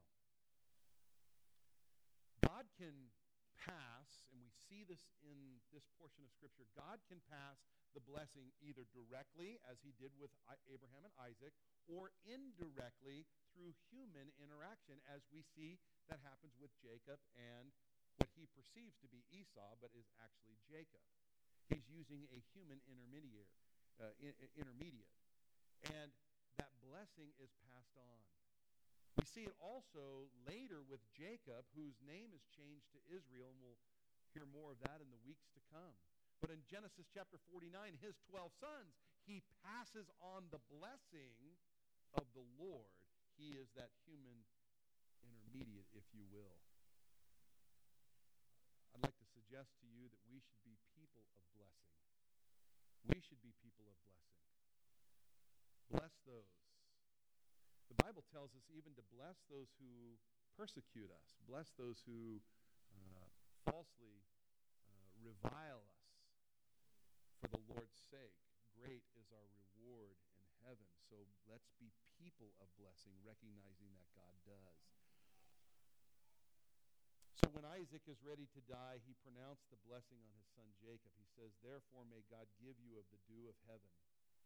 [2.42, 3.11] God can
[3.59, 7.61] pass, and we see this in this portion of Scripture, God can pass
[7.97, 10.29] the blessing either directly, as he did with
[10.69, 11.57] Abraham and Isaac,
[11.88, 13.25] or indirectly
[13.57, 15.81] through human interaction, as we see
[16.12, 17.73] that happens with Jacob and
[18.21, 21.01] what he perceives to be Esau, but is actually Jacob.
[21.73, 23.49] He's using a human intermediary,
[23.99, 24.12] uh,
[24.57, 25.11] intermediate.
[25.88, 26.12] And
[26.61, 28.21] that blessing is passed on.
[29.16, 33.81] We see it also later with Jacob, whose name is changed to Israel, and we'll
[34.37, 35.96] hear more of that in the weeks to come.
[36.44, 37.72] But in Genesis chapter 49,
[38.05, 38.92] his 12 sons,
[39.24, 41.33] he passes on the blessing
[42.12, 42.92] of the Lord.
[43.40, 44.44] He is that human
[45.24, 46.61] intermediate, if you will.
[48.92, 51.96] I'd like to suggest to you that we should be people of blessing.
[53.09, 54.44] We should be people of blessing.
[55.88, 56.65] Bless those.
[57.90, 60.18] The Bible tells us even to bless those who
[60.59, 62.42] persecute us, bless those who
[62.90, 63.27] uh,
[63.68, 64.25] falsely
[64.88, 66.07] uh, revile us
[67.38, 68.35] for the Lord's sake.
[68.75, 70.88] Great is our reward in heaven.
[71.07, 74.81] So let's be people of blessing, recognizing that God does.
[77.37, 81.12] So when Isaac is ready to die, he pronounced the blessing on his son Jacob.
[81.20, 83.92] He says, Therefore may God give you of the dew of heaven,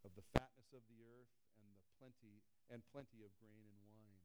[0.03, 2.40] of the fatness of the earth, and the plenty
[2.72, 4.24] and plenty of grain and wine.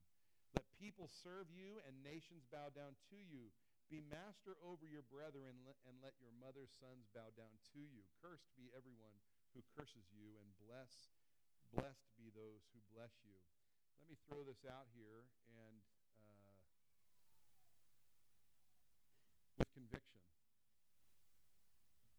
[0.56, 3.52] Let people serve you and nations bow down to you.
[3.92, 8.02] Be master over your brethren, and let your mother's sons bow down to you.
[8.18, 9.14] Cursed be everyone
[9.54, 11.14] who curses you, and bless,
[11.70, 13.38] blessed be those who bless you.
[14.02, 15.78] Let me throw this out here and
[16.18, 16.50] uh,
[19.62, 20.18] with conviction.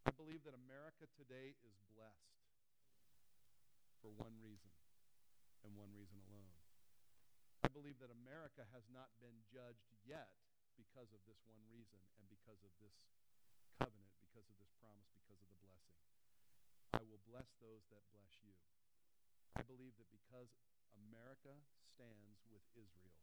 [0.07, 2.31] I believe that America today is blessed
[3.99, 4.71] for one reason
[5.67, 6.55] and one reason alone.
[7.59, 10.31] I believe that America has not been judged yet
[10.79, 12.95] because of this one reason and because of this
[13.75, 15.99] covenant, because of this promise, because of the blessing.
[16.95, 18.55] I will bless those that bless you.
[19.59, 20.55] I believe that because
[20.95, 23.19] America stands with Israel,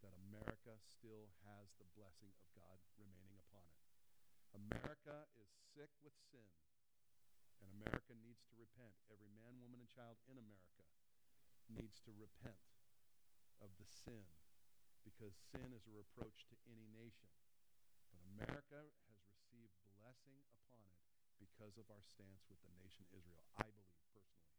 [0.00, 3.84] that America still has the blessing of God remaining upon it.
[4.56, 6.48] America is sick with sin,
[7.60, 8.94] and America needs to repent.
[9.12, 10.86] Every man, woman, and child in America
[11.68, 12.58] needs to repent
[13.60, 14.24] of the sin
[15.04, 17.30] because sin is a reproach to any nation.
[18.12, 21.00] But America has received blessing upon it
[21.40, 24.52] because of our stance with the nation Israel, I believe personally.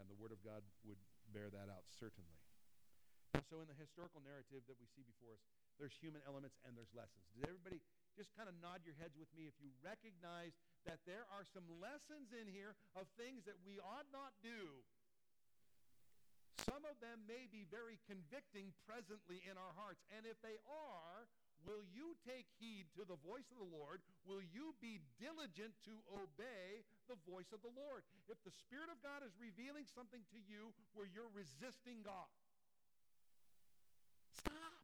[0.00, 0.98] And the Word of God would
[1.30, 2.38] bear that out certainly.
[3.32, 5.40] And so in the historical narrative that we see before us,
[5.80, 7.24] there's human elements and there's lessons.
[7.32, 7.80] Did everybody
[8.12, 10.52] just kind of nod your heads with me if you recognize
[10.84, 14.84] that there are some lessons in here of things that we ought not do
[16.62, 20.02] some of them may be very convicting presently in our hearts.
[20.14, 21.26] And if they are,
[21.66, 23.98] will you take heed to the voice of the Lord?
[24.26, 28.06] Will you be diligent to obey the voice of the Lord?
[28.30, 32.30] If the Spirit of God is revealing something to you where you're resisting God,
[34.30, 34.74] stop.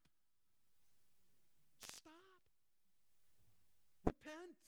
[1.95, 2.39] Stop.
[4.03, 4.59] Repent.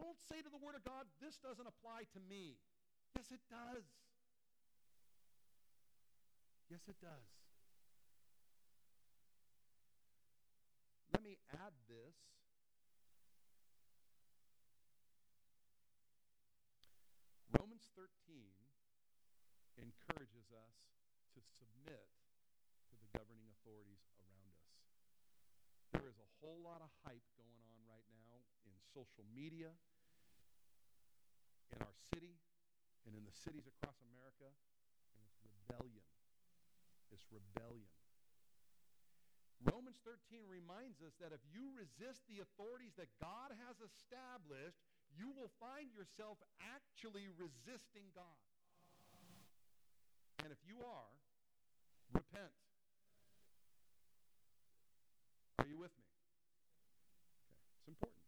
[0.00, 2.56] Don't say to the Word of God, this doesn't apply to me.
[3.16, 3.84] Yes, it does.
[6.68, 7.24] Yes, it does.
[11.12, 12.14] Let me add this.
[17.56, 18.04] Romans 13
[19.80, 20.76] encourages us
[21.32, 22.04] to submit
[22.92, 24.76] to the governing authorities around us.
[25.96, 29.72] There is a whole lot of hype going on right now in social media,
[31.72, 32.36] in our city,
[33.08, 34.52] and in the cities across America,
[35.16, 36.04] and it's rebellion.
[37.08, 37.88] It's rebellion.
[39.64, 44.84] Romans 13 reminds us that if you resist the authorities that God has established,
[45.16, 48.44] you will find yourself actually resisting God.
[50.44, 51.12] And if you are,
[52.12, 52.54] repent.
[55.58, 56.06] Are you with me?
[56.06, 56.38] Okay,
[57.82, 58.22] it's important.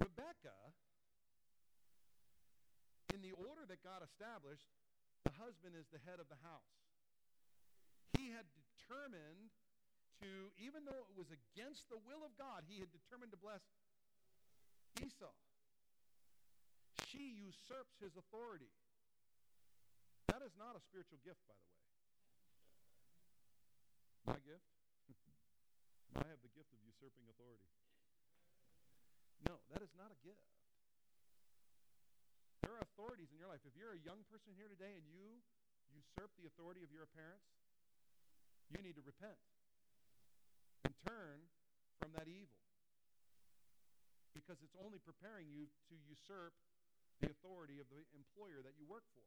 [0.00, 0.56] Rebecca,
[3.22, 4.66] in the order that God established,
[5.22, 6.74] the husband is the head of the house.
[8.18, 9.54] He had determined
[10.18, 13.62] to, even though it was against the will of God, he had determined to bless
[14.98, 15.30] Esau.
[17.06, 18.74] She usurps his authority.
[20.26, 21.78] That is not a spiritual gift, by the way.
[24.34, 24.66] My gift?
[26.18, 27.70] I have the gift of usurping authority.
[29.46, 30.42] No, that is not a gift.
[33.02, 33.66] Authorities in your life.
[33.66, 35.42] If you're a young person here today and you
[35.90, 37.50] usurp the authority of your parents,
[38.70, 39.42] you need to repent
[40.86, 41.42] and turn
[41.98, 42.62] from that evil.
[44.38, 46.54] Because it's only preparing you to usurp
[47.18, 49.26] the authority of the employer that you work for.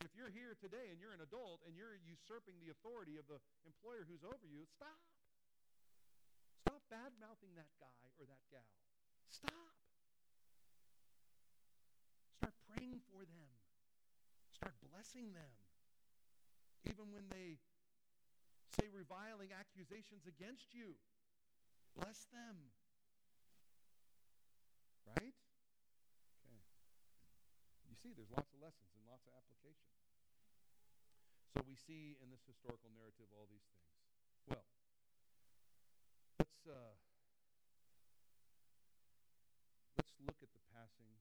[0.00, 3.36] If you're here today and you're an adult and you're usurping the authority of the
[3.68, 4.96] employer who's over you, stop.
[6.64, 8.72] Stop bad mouthing that guy or that gal.
[9.28, 9.76] Stop.
[12.44, 13.50] Start praying for them.
[14.50, 15.54] Start blessing them.
[16.84, 17.62] Even when they
[18.74, 20.98] say reviling accusations against you,
[21.94, 22.74] bless them.
[25.06, 25.38] Right?
[26.42, 26.60] Okay.
[27.86, 29.88] You see, there's lots of lessons and lots of application.
[31.54, 33.94] So we see in this historical narrative all these things.
[34.50, 34.66] Well,
[36.42, 36.98] let's uh,
[39.94, 41.14] let's look at the passing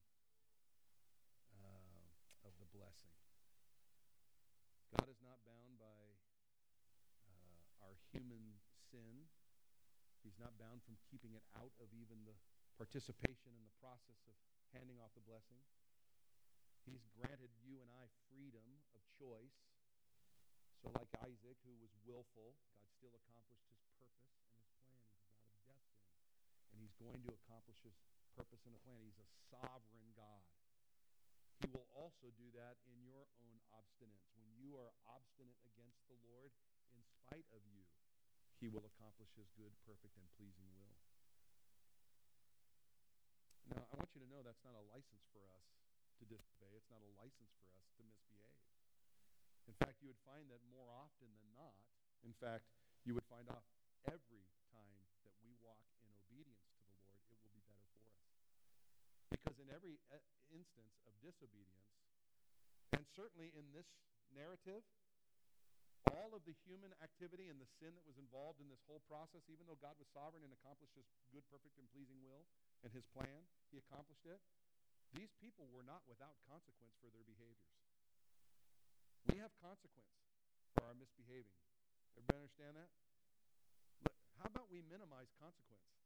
[2.74, 3.14] blessing.
[4.98, 6.02] God is not bound by
[7.30, 8.58] uh, our human
[8.90, 9.30] sin.
[10.26, 12.36] He's not bound from keeping it out of even the
[12.76, 14.36] participation in the process of
[14.74, 15.62] handing off the blessing.
[16.84, 18.66] He's granted you and I freedom
[18.98, 19.74] of choice
[20.84, 25.00] so, like Isaac, who was willful, God still accomplished his purpose and his plan.
[25.00, 26.12] He's a God of destiny.
[26.76, 27.96] And he's going to accomplish his
[28.36, 29.00] purpose and a plan.
[29.00, 30.44] He's a sovereign God.
[31.62, 34.26] He will also do that in your own obstinance.
[34.34, 36.50] When you are obstinate against the Lord,
[36.96, 37.86] in spite of you,
[38.64, 40.96] he will accomplish his good, perfect, and pleasing will.
[43.68, 45.66] Now, I want you to know that's not a license for us
[46.20, 46.72] to disobey.
[46.76, 48.60] It's not a license for us to misbehave.
[49.68, 51.88] In fact, you would find that more often than not,
[52.24, 52.68] in fact,
[53.08, 53.64] you would find off
[54.08, 58.04] every time that we walk in obedience to the Lord, it will be better for
[58.12, 58.28] us.
[59.32, 60.22] Because in every uh,
[60.54, 61.90] instance of disobedience,
[62.94, 63.90] and certainly in this
[64.38, 64.86] narrative,
[66.14, 69.42] all of the human activity and the sin that was involved in this whole process,
[69.50, 72.46] even though God was sovereign and accomplished his good, perfect, and pleasing will
[72.86, 74.38] and his plan, he accomplished it.
[75.18, 77.74] These people were not without consequence for their behaviors.
[79.30, 80.14] We have consequence
[80.76, 81.58] for our misbehaving.
[82.18, 82.92] Everybody understand that?
[84.38, 86.03] How about we minimize consequence?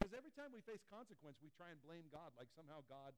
[0.00, 3.12] Because every time we face consequence, we try and blame God like somehow God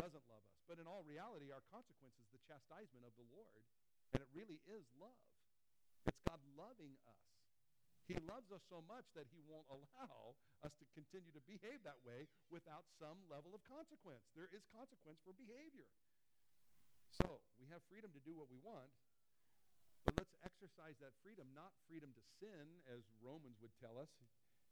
[0.00, 0.60] doesn't love us.
[0.64, 3.60] But in all reality, our consequence is the chastisement of the Lord,
[4.16, 5.20] and it really is love.
[6.08, 7.28] It's God loving us.
[8.08, 10.32] He loves us so much that he won't allow
[10.64, 14.24] us to continue to behave that way without some level of consequence.
[14.32, 15.88] There is consequence for behavior.
[17.20, 18.88] So we have freedom to do what we want,
[20.08, 24.08] but let's exercise that freedom, not freedom to sin, as Romans would tell us.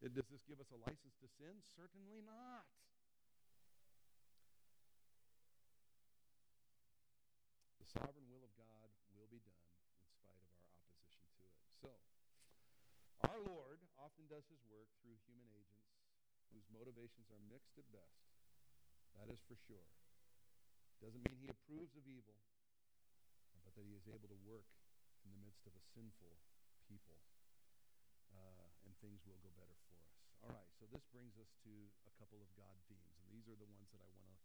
[0.02, 1.62] Uh, does this give us a license to sin?
[1.78, 2.66] Certainly not.
[7.78, 11.54] The sovereign will of God will be done in spite of our opposition to it.
[11.78, 11.90] So,
[13.30, 15.86] our Lord often does his work through human agents
[16.50, 18.26] whose motivations are mixed at best.
[19.14, 19.86] That is for sure.
[20.98, 22.42] Doesn't mean he approves of evil,
[23.62, 24.66] but that he is able to work
[25.22, 26.34] in the midst of a sinful
[26.90, 27.22] people.
[29.02, 30.14] Things will go better for us.
[30.46, 31.74] All right, so this brings us to
[32.06, 34.38] a couple of God themes, and these are the ones that I want to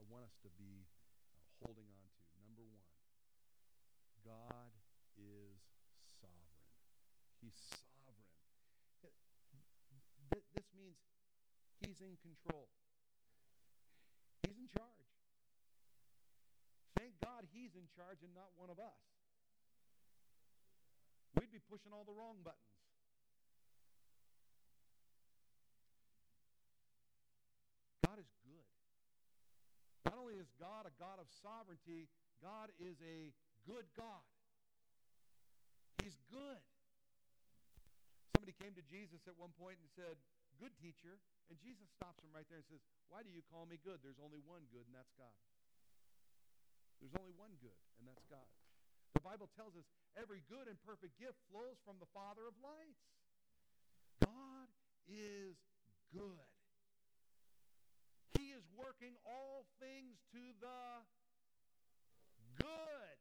[0.00, 0.82] I want us to be
[1.30, 2.22] uh, holding on to.
[2.42, 2.82] Number one,
[4.26, 4.74] God
[5.14, 5.62] is
[6.18, 6.66] sovereign.
[7.38, 7.54] He's
[7.94, 8.26] sovereign.
[10.50, 10.98] This means
[11.78, 12.66] He's in control.
[14.42, 15.10] He's in charge.
[16.98, 19.02] Thank God he's in charge and not one of us.
[21.34, 22.62] We'd be pushing all the wrong buttons.
[28.06, 28.68] God is good.
[30.06, 32.10] Not only is God a God of sovereignty,
[32.42, 33.30] God is a
[33.66, 34.26] good God.
[36.02, 36.62] He's good.
[38.34, 40.18] Somebody came to Jesus at one point and said,
[40.62, 41.18] good teacher.
[41.50, 42.80] And Jesus stops him right there and says,
[43.10, 43.98] Why do you call me good?
[44.00, 45.34] There's only one good, and that's God.
[47.02, 48.46] There's only one good, and that's God.
[49.18, 49.84] The Bible tells us
[50.14, 53.04] every good and perfect gift flows from the Father of lights.
[54.22, 54.70] God
[55.10, 55.58] is
[56.14, 56.51] good.
[58.38, 60.82] He is working all things to the
[62.60, 63.18] good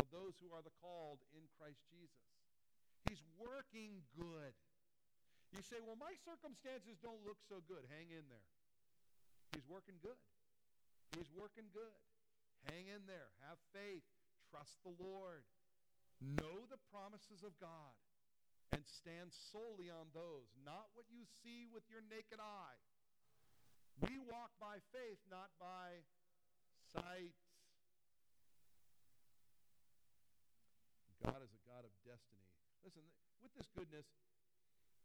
[0.00, 2.26] of those who are the called in Christ Jesus.
[3.08, 4.54] He's working good.
[5.52, 7.84] You say, well, my circumstances don't look so good.
[7.92, 8.48] Hang in there.
[9.52, 10.16] He's working good.
[11.12, 11.92] He's working good.
[12.72, 13.28] Hang in there.
[13.44, 14.06] Have faith.
[14.48, 15.44] Trust the Lord.
[16.22, 17.92] Know the promises of God
[18.72, 22.80] and stand solely on those, not what you see with your naked eye.
[24.02, 26.02] We walk by faith, not by
[26.90, 27.30] sight.
[31.22, 32.42] God is a God of destiny.
[32.82, 33.06] Listen,
[33.38, 34.10] with this goodness,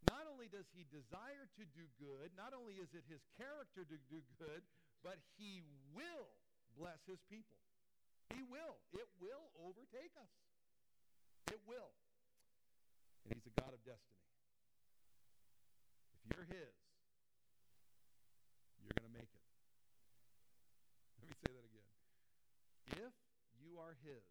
[0.09, 3.97] not only does he desire to do good, not only is it his character to
[4.09, 4.65] do good,
[5.05, 5.61] but he
[5.93, 6.33] will
[6.73, 7.61] bless his people.
[8.33, 8.81] He will.
[8.97, 10.33] It will overtake us.
[11.53, 11.93] It will.
[13.25, 14.25] And he's a God of destiny.
[16.17, 16.73] If you're his,
[18.87, 19.43] you're going to make it.
[21.19, 21.89] Let me say that again.
[23.03, 23.13] If
[23.59, 24.23] you are his,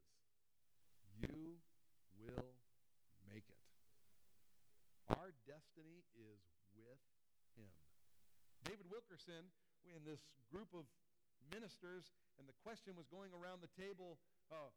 [1.21, 1.61] you
[2.17, 2.57] will
[3.29, 3.61] make it.
[5.13, 6.41] Our destiny is
[6.73, 7.01] with
[7.61, 7.69] him.
[8.65, 9.53] David Wilkerson,
[9.93, 10.89] in this group of
[11.53, 14.17] ministers, and the question was going around the table,
[14.49, 14.73] uh,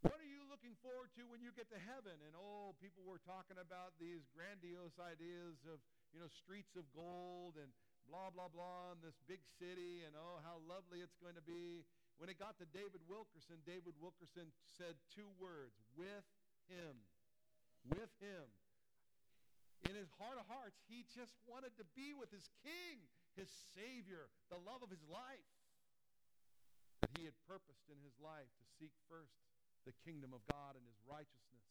[0.00, 2.16] what are you looking forward to when you get to heaven?
[2.24, 5.76] And oh, people were talking about these grandiose ideas of,
[6.16, 7.68] you know, streets of gold and
[8.10, 11.86] blah, blah, blah, in this big city, and oh, how lovely it's going to be.
[12.18, 16.26] When it got to David Wilkerson, David Wilkerson said two words with
[16.66, 16.98] him.
[17.86, 18.44] With him.
[19.88, 23.00] In his heart of hearts, he just wanted to be with his king,
[23.38, 25.48] his savior, the love of his life.
[27.00, 29.32] That he had purposed in his life to seek first
[29.88, 31.64] the kingdom of God and his righteousness.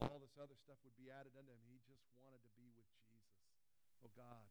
[0.00, 1.60] All this other stuff would be added unto him.
[1.68, 3.36] He just wanted to be with Jesus.
[4.00, 4.48] Oh God,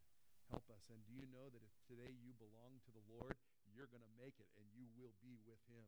[0.52, 0.84] help us.
[0.92, 3.40] And do you know that if today you belong to the Lord,
[3.72, 5.88] you're going to make it and you will be with him.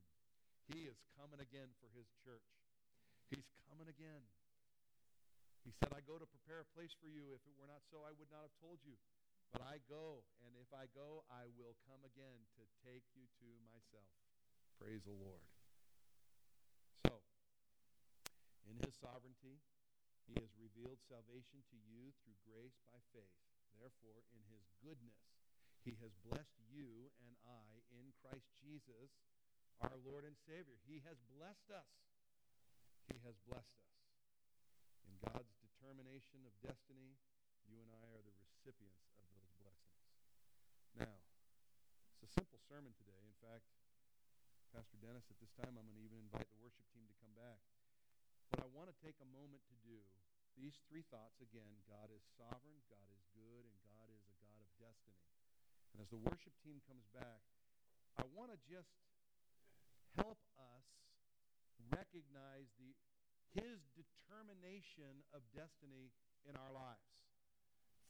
[0.71, 2.47] He is coming again for his church.
[3.27, 4.23] He's coming again.
[5.67, 7.35] He said, I go to prepare a place for you.
[7.35, 8.95] If it were not so, I would not have told you.
[9.51, 13.47] But I go, and if I go, I will come again to take you to
[13.69, 14.09] myself.
[14.81, 15.45] Praise the Lord.
[17.05, 17.21] So,
[18.65, 19.61] in his sovereignty,
[20.25, 23.37] he has revealed salvation to you through grace by faith.
[23.77, 25.19] Therefore, in his goodness,
[25.83, 29.11] he has blessed you and I in Christ Jesus,
[29.83, 30.79] our Lord and Savior.
[30.87, 31.91] He has blessed us.
[33.11, 33.99] He has blessed us.
[35.03, 37.19] In God's determination of destiny,
[37.67, 39.99] you and I are the recipients of those blessings.
[40.95, 41.19] Now,
[42.15, 43.19] it's a simple sermon today.
[43.27, 43.67] In fact,
[44.71, 47.35] Pastor Dennis, at this time, I'm going to even invite the worship team to come
[47.35, 47.59] back.
[48.49, 49.99] What I want to take a moment to do,
[50.57, 54.57] these three thoughts again God is sovereign, God is good, and God is a God
[54.61, 55.25] of destiny.
[55.93, 57.41] And as the worship team comes back,
[58.17, 58.93] I want to just
[60.17, 60.85] help us
[61.89, 62.93] recognize the
[63.53, 66.09] his determination of destiny
[66.49, 67.05] in our lives.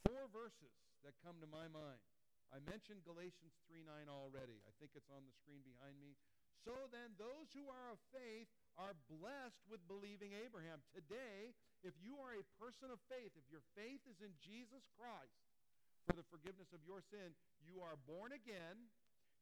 [0.08, 0.72] Four verses
[1.04, 2.00] that come to my mind.
[2.48, 4.64] I mentioned Galatians 3 9 already.
[4.64, 6.16] I think it's on the screen behind me.
[6.64, 8.48] So then, those who are of faith
[8.78, 10.82] are blessed with believing Abraham.
[10.90, 11.54] Today,
[11.86, 15.38] if you are a person of faith, if your faith is in Jesus Christ
[16.06, 18.90] for the forgiveness of your sin, you are born again,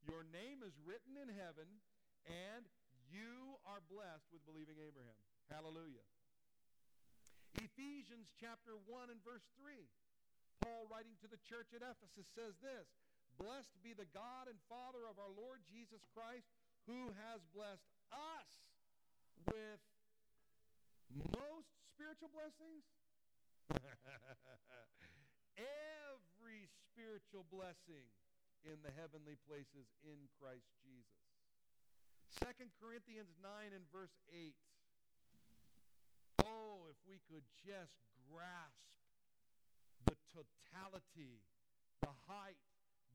[0.05, 1.69] your name is written in heaven,
[2.29, 2.67] and
[3.09, 5.19] you are blessed with believing Abraham.
[5.49, 6.05] Hallelujah.
[7.61, 9.77] Ephesians chapter 1 and verse 3.
[10.65, 12.89] Paul, writing to the church at Ephesus, says this
[13.37, 16.49] Blessed be the God and Father of our Lord Jesus Christ,
[16.87, 18.72] who has blessed us
[19.47, 19.81] with
[21.35, 22.85] most spiritual blessings.
[25.59, 28.07] Every spiritual blessing
[28.63, 31.23] in the heavenly places in Christ Jesus.
[32.41, 32.49] 2
[32.81, 34.55] Corinthians 9 and verse 8.
[36.47, 37.99] Oh, if we could just
[38.31, 38.89] grasp
[40.09, 41.43] the totality,
[42.01, 42.59] the height,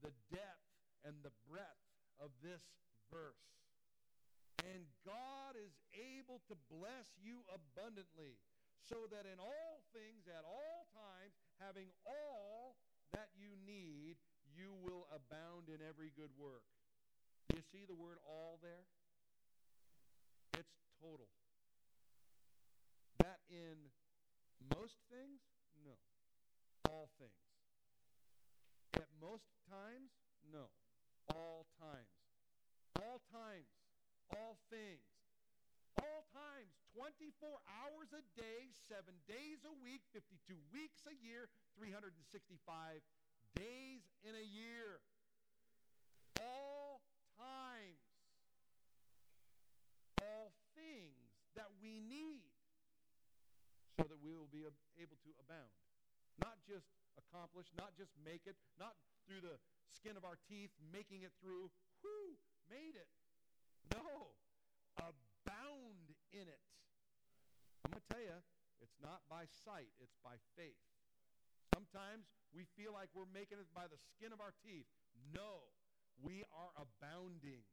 [0.03, 0.67] the depth,
[1.05, 1.81] and the breadth
[2.19, 2.61] of this
[3.09, 3.66] verse.
[4.65, 8.39] And God is able to bless you abundantly,
[8.89, 12.77] so that in all things, at all times, having all
[13.13, 14.17] that you need,
[14.57, 16.65] you will abound in every good work.
[17.49, 18.83] Do you see the word all there?
[20.57, 21.29] It's total.
[23.21, 23.77] That in
[24.73, 25.39] most things?
[25.85, 25.95] No.
[26.89, 27.37] all things.
[28.95, 30.11] At most times,
[30.51, 30.67] no.
[31.29, 32.09] All times.
[32.99, 33.76] All times.
[34.35, 35.05] All things.
[36.01, 36.73] All times.
[36.95, 41.47] 24 hours a day, 7 days a week, 52 weeks a year,
[41.77, 42.99] 365
[43.55, 44.99] days in a year.
[46.41, 47.01] All
[47.37, 48.01] times.
[50.19, 52.45] All things that we need
[53.97, 55.73] so that we will be able to abound.
[56.37, 56.85] Not just
[57.17, 58.93] accomplish, not just make it, not
[59.25, 59.57] through the
[59.89, 61.73] skin of our teeth, making it through,
[62.05, 62.37] whoo,
[62.69, 63.09] made it.
[63.93, 64.33] No,
[64.97, 66.63] abound in it.
[67.85, 68.37] I'm going to tell you,
[68.81, 70.81] it's not by sight, it's by faith.
[71.73, 74.89] Sometimes we feel like we're making it by the skin of our teeth.
[75.33, 75.69] No,
[76.19, 77.63] we are abounding.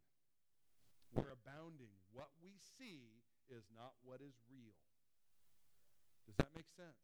[1.15, 1.95] We're abounding.
[2.13, 4.77] What we see is not what is real.
[6.27, 7.01] Does that make sense?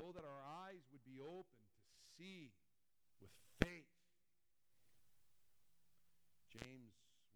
[0.00, 1.84] Oh, that our eyes would be open to
[2.16, 2.54] see
[3.20, 3.90] with faith.
[6.48, 6.91] James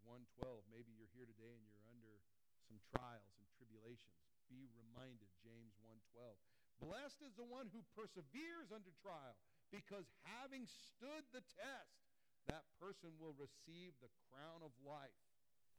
[0.07, 0.63] 1:12.
[0.71, 2.23] Maybe you're here today and you're under
[2.71, 4.15] some trials and tribulations.
[4.47, 6.39] Be reminded, James 1:12.
[6.79, 9.35] Blessed is the one who perseveres under trial,
[9.73, 11.99] because having stood the test,
[12.47, 15.19] that person will receive the crown of life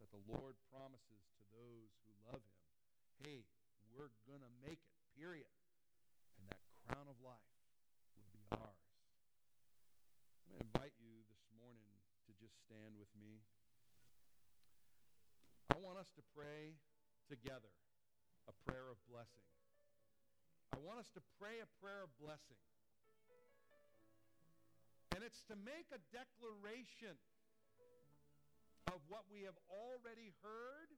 [0.01, 2.57] that the Lord promises to those who love him.
[3.23, 3.45] Hey,
[3.93, 5.49] we're going to make it, period.
[6.37, 7.53] And that crown of life
[8.13, 8.83] will be ours.
[10.43, 11.89] I'm going to invite you this morning
[12.27, 13.41] to just stand with me.
[15.87, 16.75] Want us to pray
[17.31, 17.71] together
[18.51, 19.47] a prayer of blessing.
[20.75, 22.59] I want us to pray a prayer of blessing.
[25.15, 27.15] And it's to make a declaration
[28.91, 30.91] of what we have already heard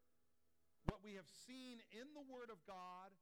[0.89, 3.13] what we have seen in the Word of God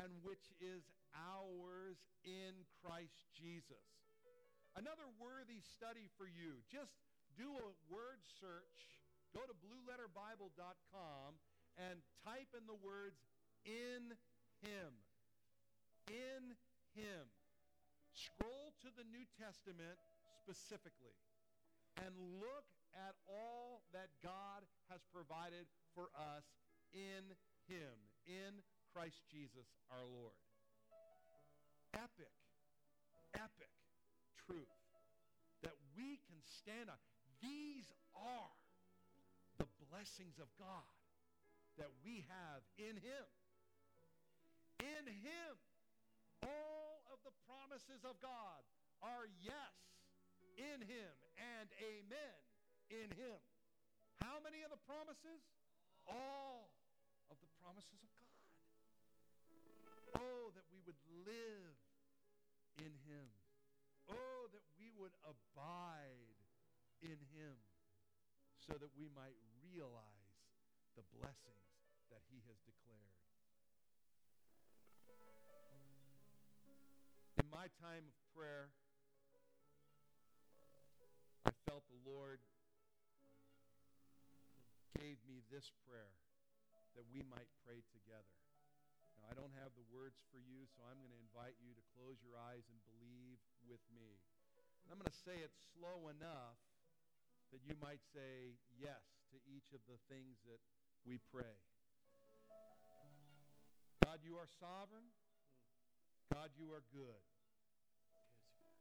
[0.00, 0.80] and which is
[1.12, 3.84] ours in Christ Jesus.
[4.80, 6.64] Another worthy study for you.
[6.72, 6.96] Just
[7.36, 9.01] do a word search.
[9.32, 11.40] Go to blueletterbible.com
[11.80, 13.24] and type in the words
[13.64, 14.12] in
[14.60, 14.92] him.
[16.08, 16.52] In
[16.92, 17.24] him.
[18.12, 19.96] Scroll to the New Testament
[20.44, 21.16] specifically
[21.96, 25.64] and look at all that God has provided
[25.96, 26.44] for us
[26.92, 27.32] in
[27.64, 27.96] him,
[28.28, 28.60] in
[28.92, 30.36] Christ Jesus our Lord.
[31.96, 32.32] Epic,
[33.36, 33.72] epic
[34.36, 34.76] truth
[35.62, 36.96] that we can stand on.
[37.40, 38.48] These are
[40.02, 40.90] blessings of God
[41.78, 43.26] that we have in him.
[44.82, 45.54] In him,
[46.42, 48.66] all of the promises of God
[48.98, 49.78] are yes
[50.58, 52.38] in him and amen
[52.90, 53.38] in him.
[54.26, 55.38] How many of the promises?
[56.10, 56.66] All
[57.30, 58.42] of the promises of God.
[60.18, 61.78] Oh, that we would live
[62.82, 63.30] in him.
[64.10, 66.34] Oh, that we would abide
[67.06, 67.54] in him
[68.66, 69.38] so that we might
[69.72, 70.36] realize
[71.00, 71.64] the blessings
[72.12, 73.16] that he has declared.
[77.40, 78.68] In my time of prayer,
[81.48, 82.44] I felt the Lord
[85.00, 86.12] gave me this prayer
[86.92, 88.36] that we might pray together.
[89.16, 91.84] Now, I don't have the words for you, so I'm going to invite you to
[91.96, 94.20] close your eyes and believe with me.
[94.84, 96.60] And I'm going to say it slow enough
[97.56, 100.60] that you might say yes to each of the things that
[101.08, 101.56] we pray.
[104.04, 105.08] God, you are sovereign.
[106.28, 107.24] God, you are good.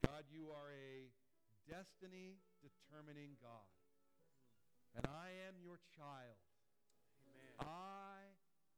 [0.03, 1.07] God, you are a
[1.71, 3.71] destiny determining God.
[4.91, 6.35] And I am your child.
[7.63, 8.27] I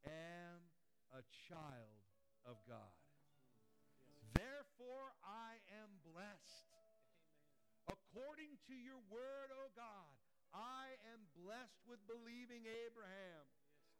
[0.05, 0.61] am
[1.17, 2.05] a child
[2.45, 2.93] of God.
[4.37, 6.69] Therefore, I am blessed.
[7.89, 10.22] According to your word, O God,
[10.53, 13.43] I am blessed with believing Abraham.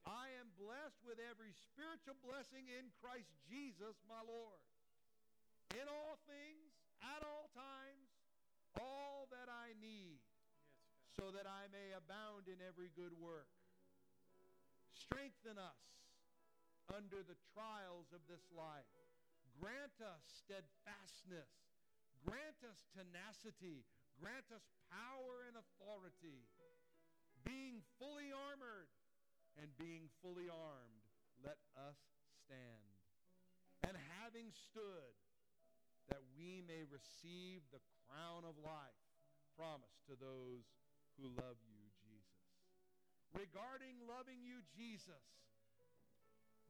[0.05, 4.61] I am blessed with every spiritual blessing in Christ Jesus, my Lord.
[5.73, 6.69] In all things,
[7.01, 8.09] at all times,
[8.77, 10.21] all that I need,
[11.17, 13.49] so that I may abound in every good work.
[14.93, 15.83] Strengthen us
[16.93, 18.89] under the trials of this life.
[19.57, 21.49] Grant us steadfastness.
[22.25, 23.85] Grant us tenacity.
[24.21, 26.45] Grant us power and authority.
[27.43, 28.89] Being fully armored
[29.59, 31.03] and being fully armed,
[31.43, 31.99] let us
[32.45, 32.87] stand.
[33.83, 35.13] And having stood,
[36.07, 39.03] that we may receive the crown of life
[39.55, 40.65] promised to those
[41.15, 42.41] who love you, Jesus.
[43.33, 45.25] regarding loving you, Jesus.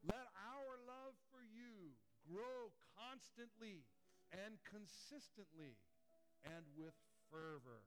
[0.04, 1.96] Let our love for you
[2.28, 3.84] grow constantly
[4.32, 5.76] and consistently
[6.44, 6.96] and with
[7.34, 7.82] fervor,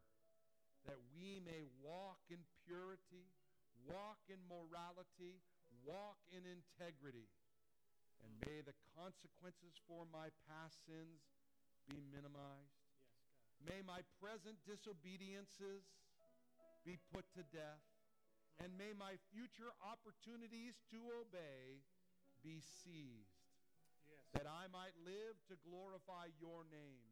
[0.91, 3.31] that we may walk in purity,
[3.87, 5.39] walk in morality,
[5.87, 7.31] walk in integrity.
[8.27, 11.23] And may the consequences for my past sins
[11.87, 12.83] be minimized.
[13.55, 15.87] Yes, May my present disobediences
[16.83, 17.83] be put to death.
[18.59, 21.85] And may my future opportunities to obey
[22.43, 23.37] be seized,
[24.09, 24.17] Yes.
[24.33, 27.06] that I might live to glorify your name.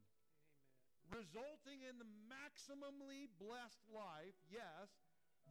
[1.12, 4.88] Resulting in the maximally blessed life, yes,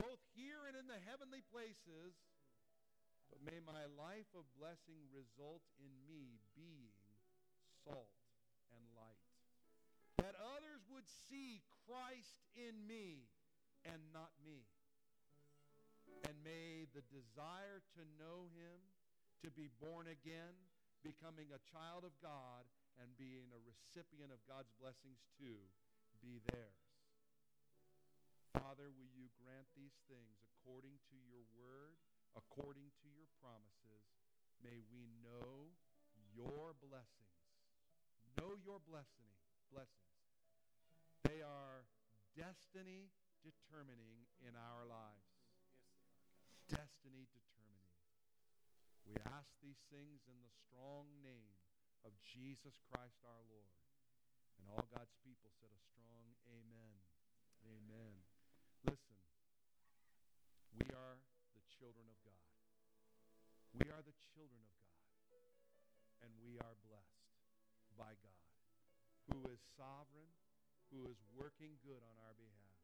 [0.01, 2.17] both here and in the heavenly places.
[3.29, 6.93] But may my life of blessing result in me being
[7.85, 8.13] salt
[8.73, 9.25] and light.
[10.21, 13.25] That others would see Christ in me
[13.85, 14.69] and not me.
[16.29, 18.79] And may the desire to know him,
[19.43, 20.55] to be born again,
[21.03, 22.63] becoming a child of God,
[23.01, 25.57] and being a recipient of God's blessings too,
[26.21, 26.83] be theirs.
[28.53, 31.97] Father, will you grant these things according to your word,
[32.37, 34.05] according to your promises?
[34.61, 35.73] May we know
[36.37, 37.41] your blessings.
[38.37, 39.29] Know your blessing,
[39.73, 40.21] blessings.
[41.25, 41.85] They are
[42.33, 43.09] destiny
[43.41, 45.33] determining in our lives.
[46.69, 47.97] Destiny determining.
[49.05, 51.62] We ask these things in the strong name
[52.03, 53.73] of Jesus Christ our Lord.
[54.59, 56.95] And all God's people said a strong amen.
[57.67, 58.15] Amen.
[58.83, 59.19] Listen,
[60.75, 61.17] we are
[61.55, 62.47] the children of God.
[63.75, 64.93] We are the children of God.
[66.23, 67.23] And we are blessed
[67.99, 68.47] by God,
[69.27, 70.31] who is sovereign,
[70.87, 72.79] who is working good on our behalf.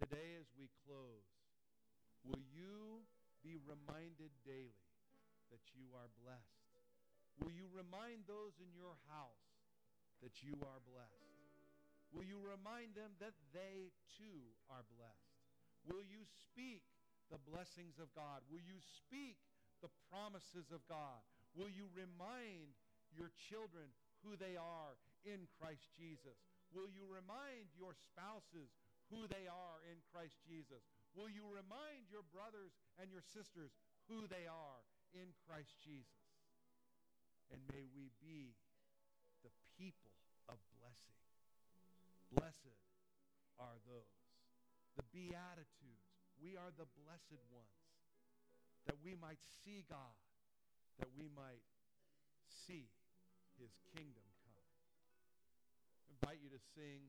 [0.00, 1.28] Today, as we close,
[2.24, 3.04] will you
[3.44, 4.88] be reminded daily
[5.52, 6.57] that you are blessed?
[7.38, 9.46] Will you remind those in your house
[10.22, 11.38] that you are blessed?
[12.10, 15.38] Will you remind them that they too are blessed?
[15.86, 16.82] Will you speak
[17.30, 18.42] the blessings of God?
[18.48, 19.38] Will you speak
[19.84, 21.20] the promises of God?
[21.54, 22.74] Will you remind
[23.14, 23.92] your children
[24.24, 26.36] who they are in Christ Jesus?
[26.74, 28.72] Will you remind your spouses
[29.08, 30.84] who they are in Christ Jesus?
[31.16, 33.72] Will you remind your brothers and your sisters
[34.08, 34.80] who they are
[35.16, 36.27] in Christ Jesus?
[37.52, 38.52] And may we be
[39.40, 40.12] the people
[40.48, 41.16] of blessing.
[42.32, 42.76] Blessed
[43.56, 44.14] are those,
[44.94, 46.08] the Beatitudes.
[46.38, 47.82] We are the blessed ones,
[48.86, 50.14] that we might see God,
[51.02, 51.64] that we might
[52.46, 52.86] see
[53.58, 54.68] his kingdom come.
[56.06, 57.02] I invite you to sing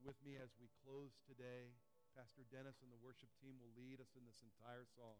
[0.00, 1.74] with me as we close today.
[2.16, 5.18] Pastor Dennis and the worship team will lead us in this entire song.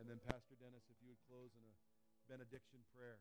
[0.00, 1.74] And then Pastor Dennis, if you would close in a
[2.26, 3.20] benediction prayer.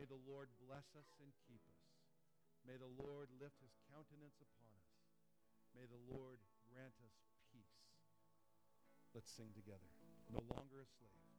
[0.00, 1.84] May the Lord bless us and keep us.
[2.64, 4.96] May the Lord lift his countenance upon us.
[5.76, 6.40] May the Lord
[6.72, 7.12] grant us
[7.52, 7.84] peace.
[9.12, 9.92] Let's sing together.
[10.32, 11.29] No longer a slave.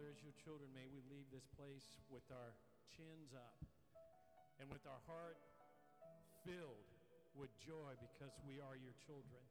[0.00, 2.56] Your children, may we leave this place with our
[2.88, 3.60] chins up
[4.56, 5.36] and with our heart
[6.40, 6.88] filled
[7.36, 9.44] with joy because we are your children.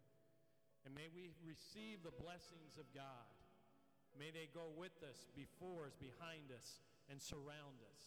[0.86, 3.30] And may we receive the blessings of God.
[4.18, 6.82] May they go with us, before us, behind us,
[7.14, 8.02] and surround us.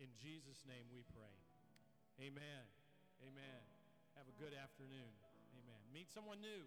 [0.00, 1.36] In Jesus' name we pray.
[2.16, 2.64] Amen.
[3.20, 3.60] Amen.
[4.16, 5.12] Have a good afternoon.
[5.60, 5.82] Amen.
[5.92, 6.64] Meet someone new.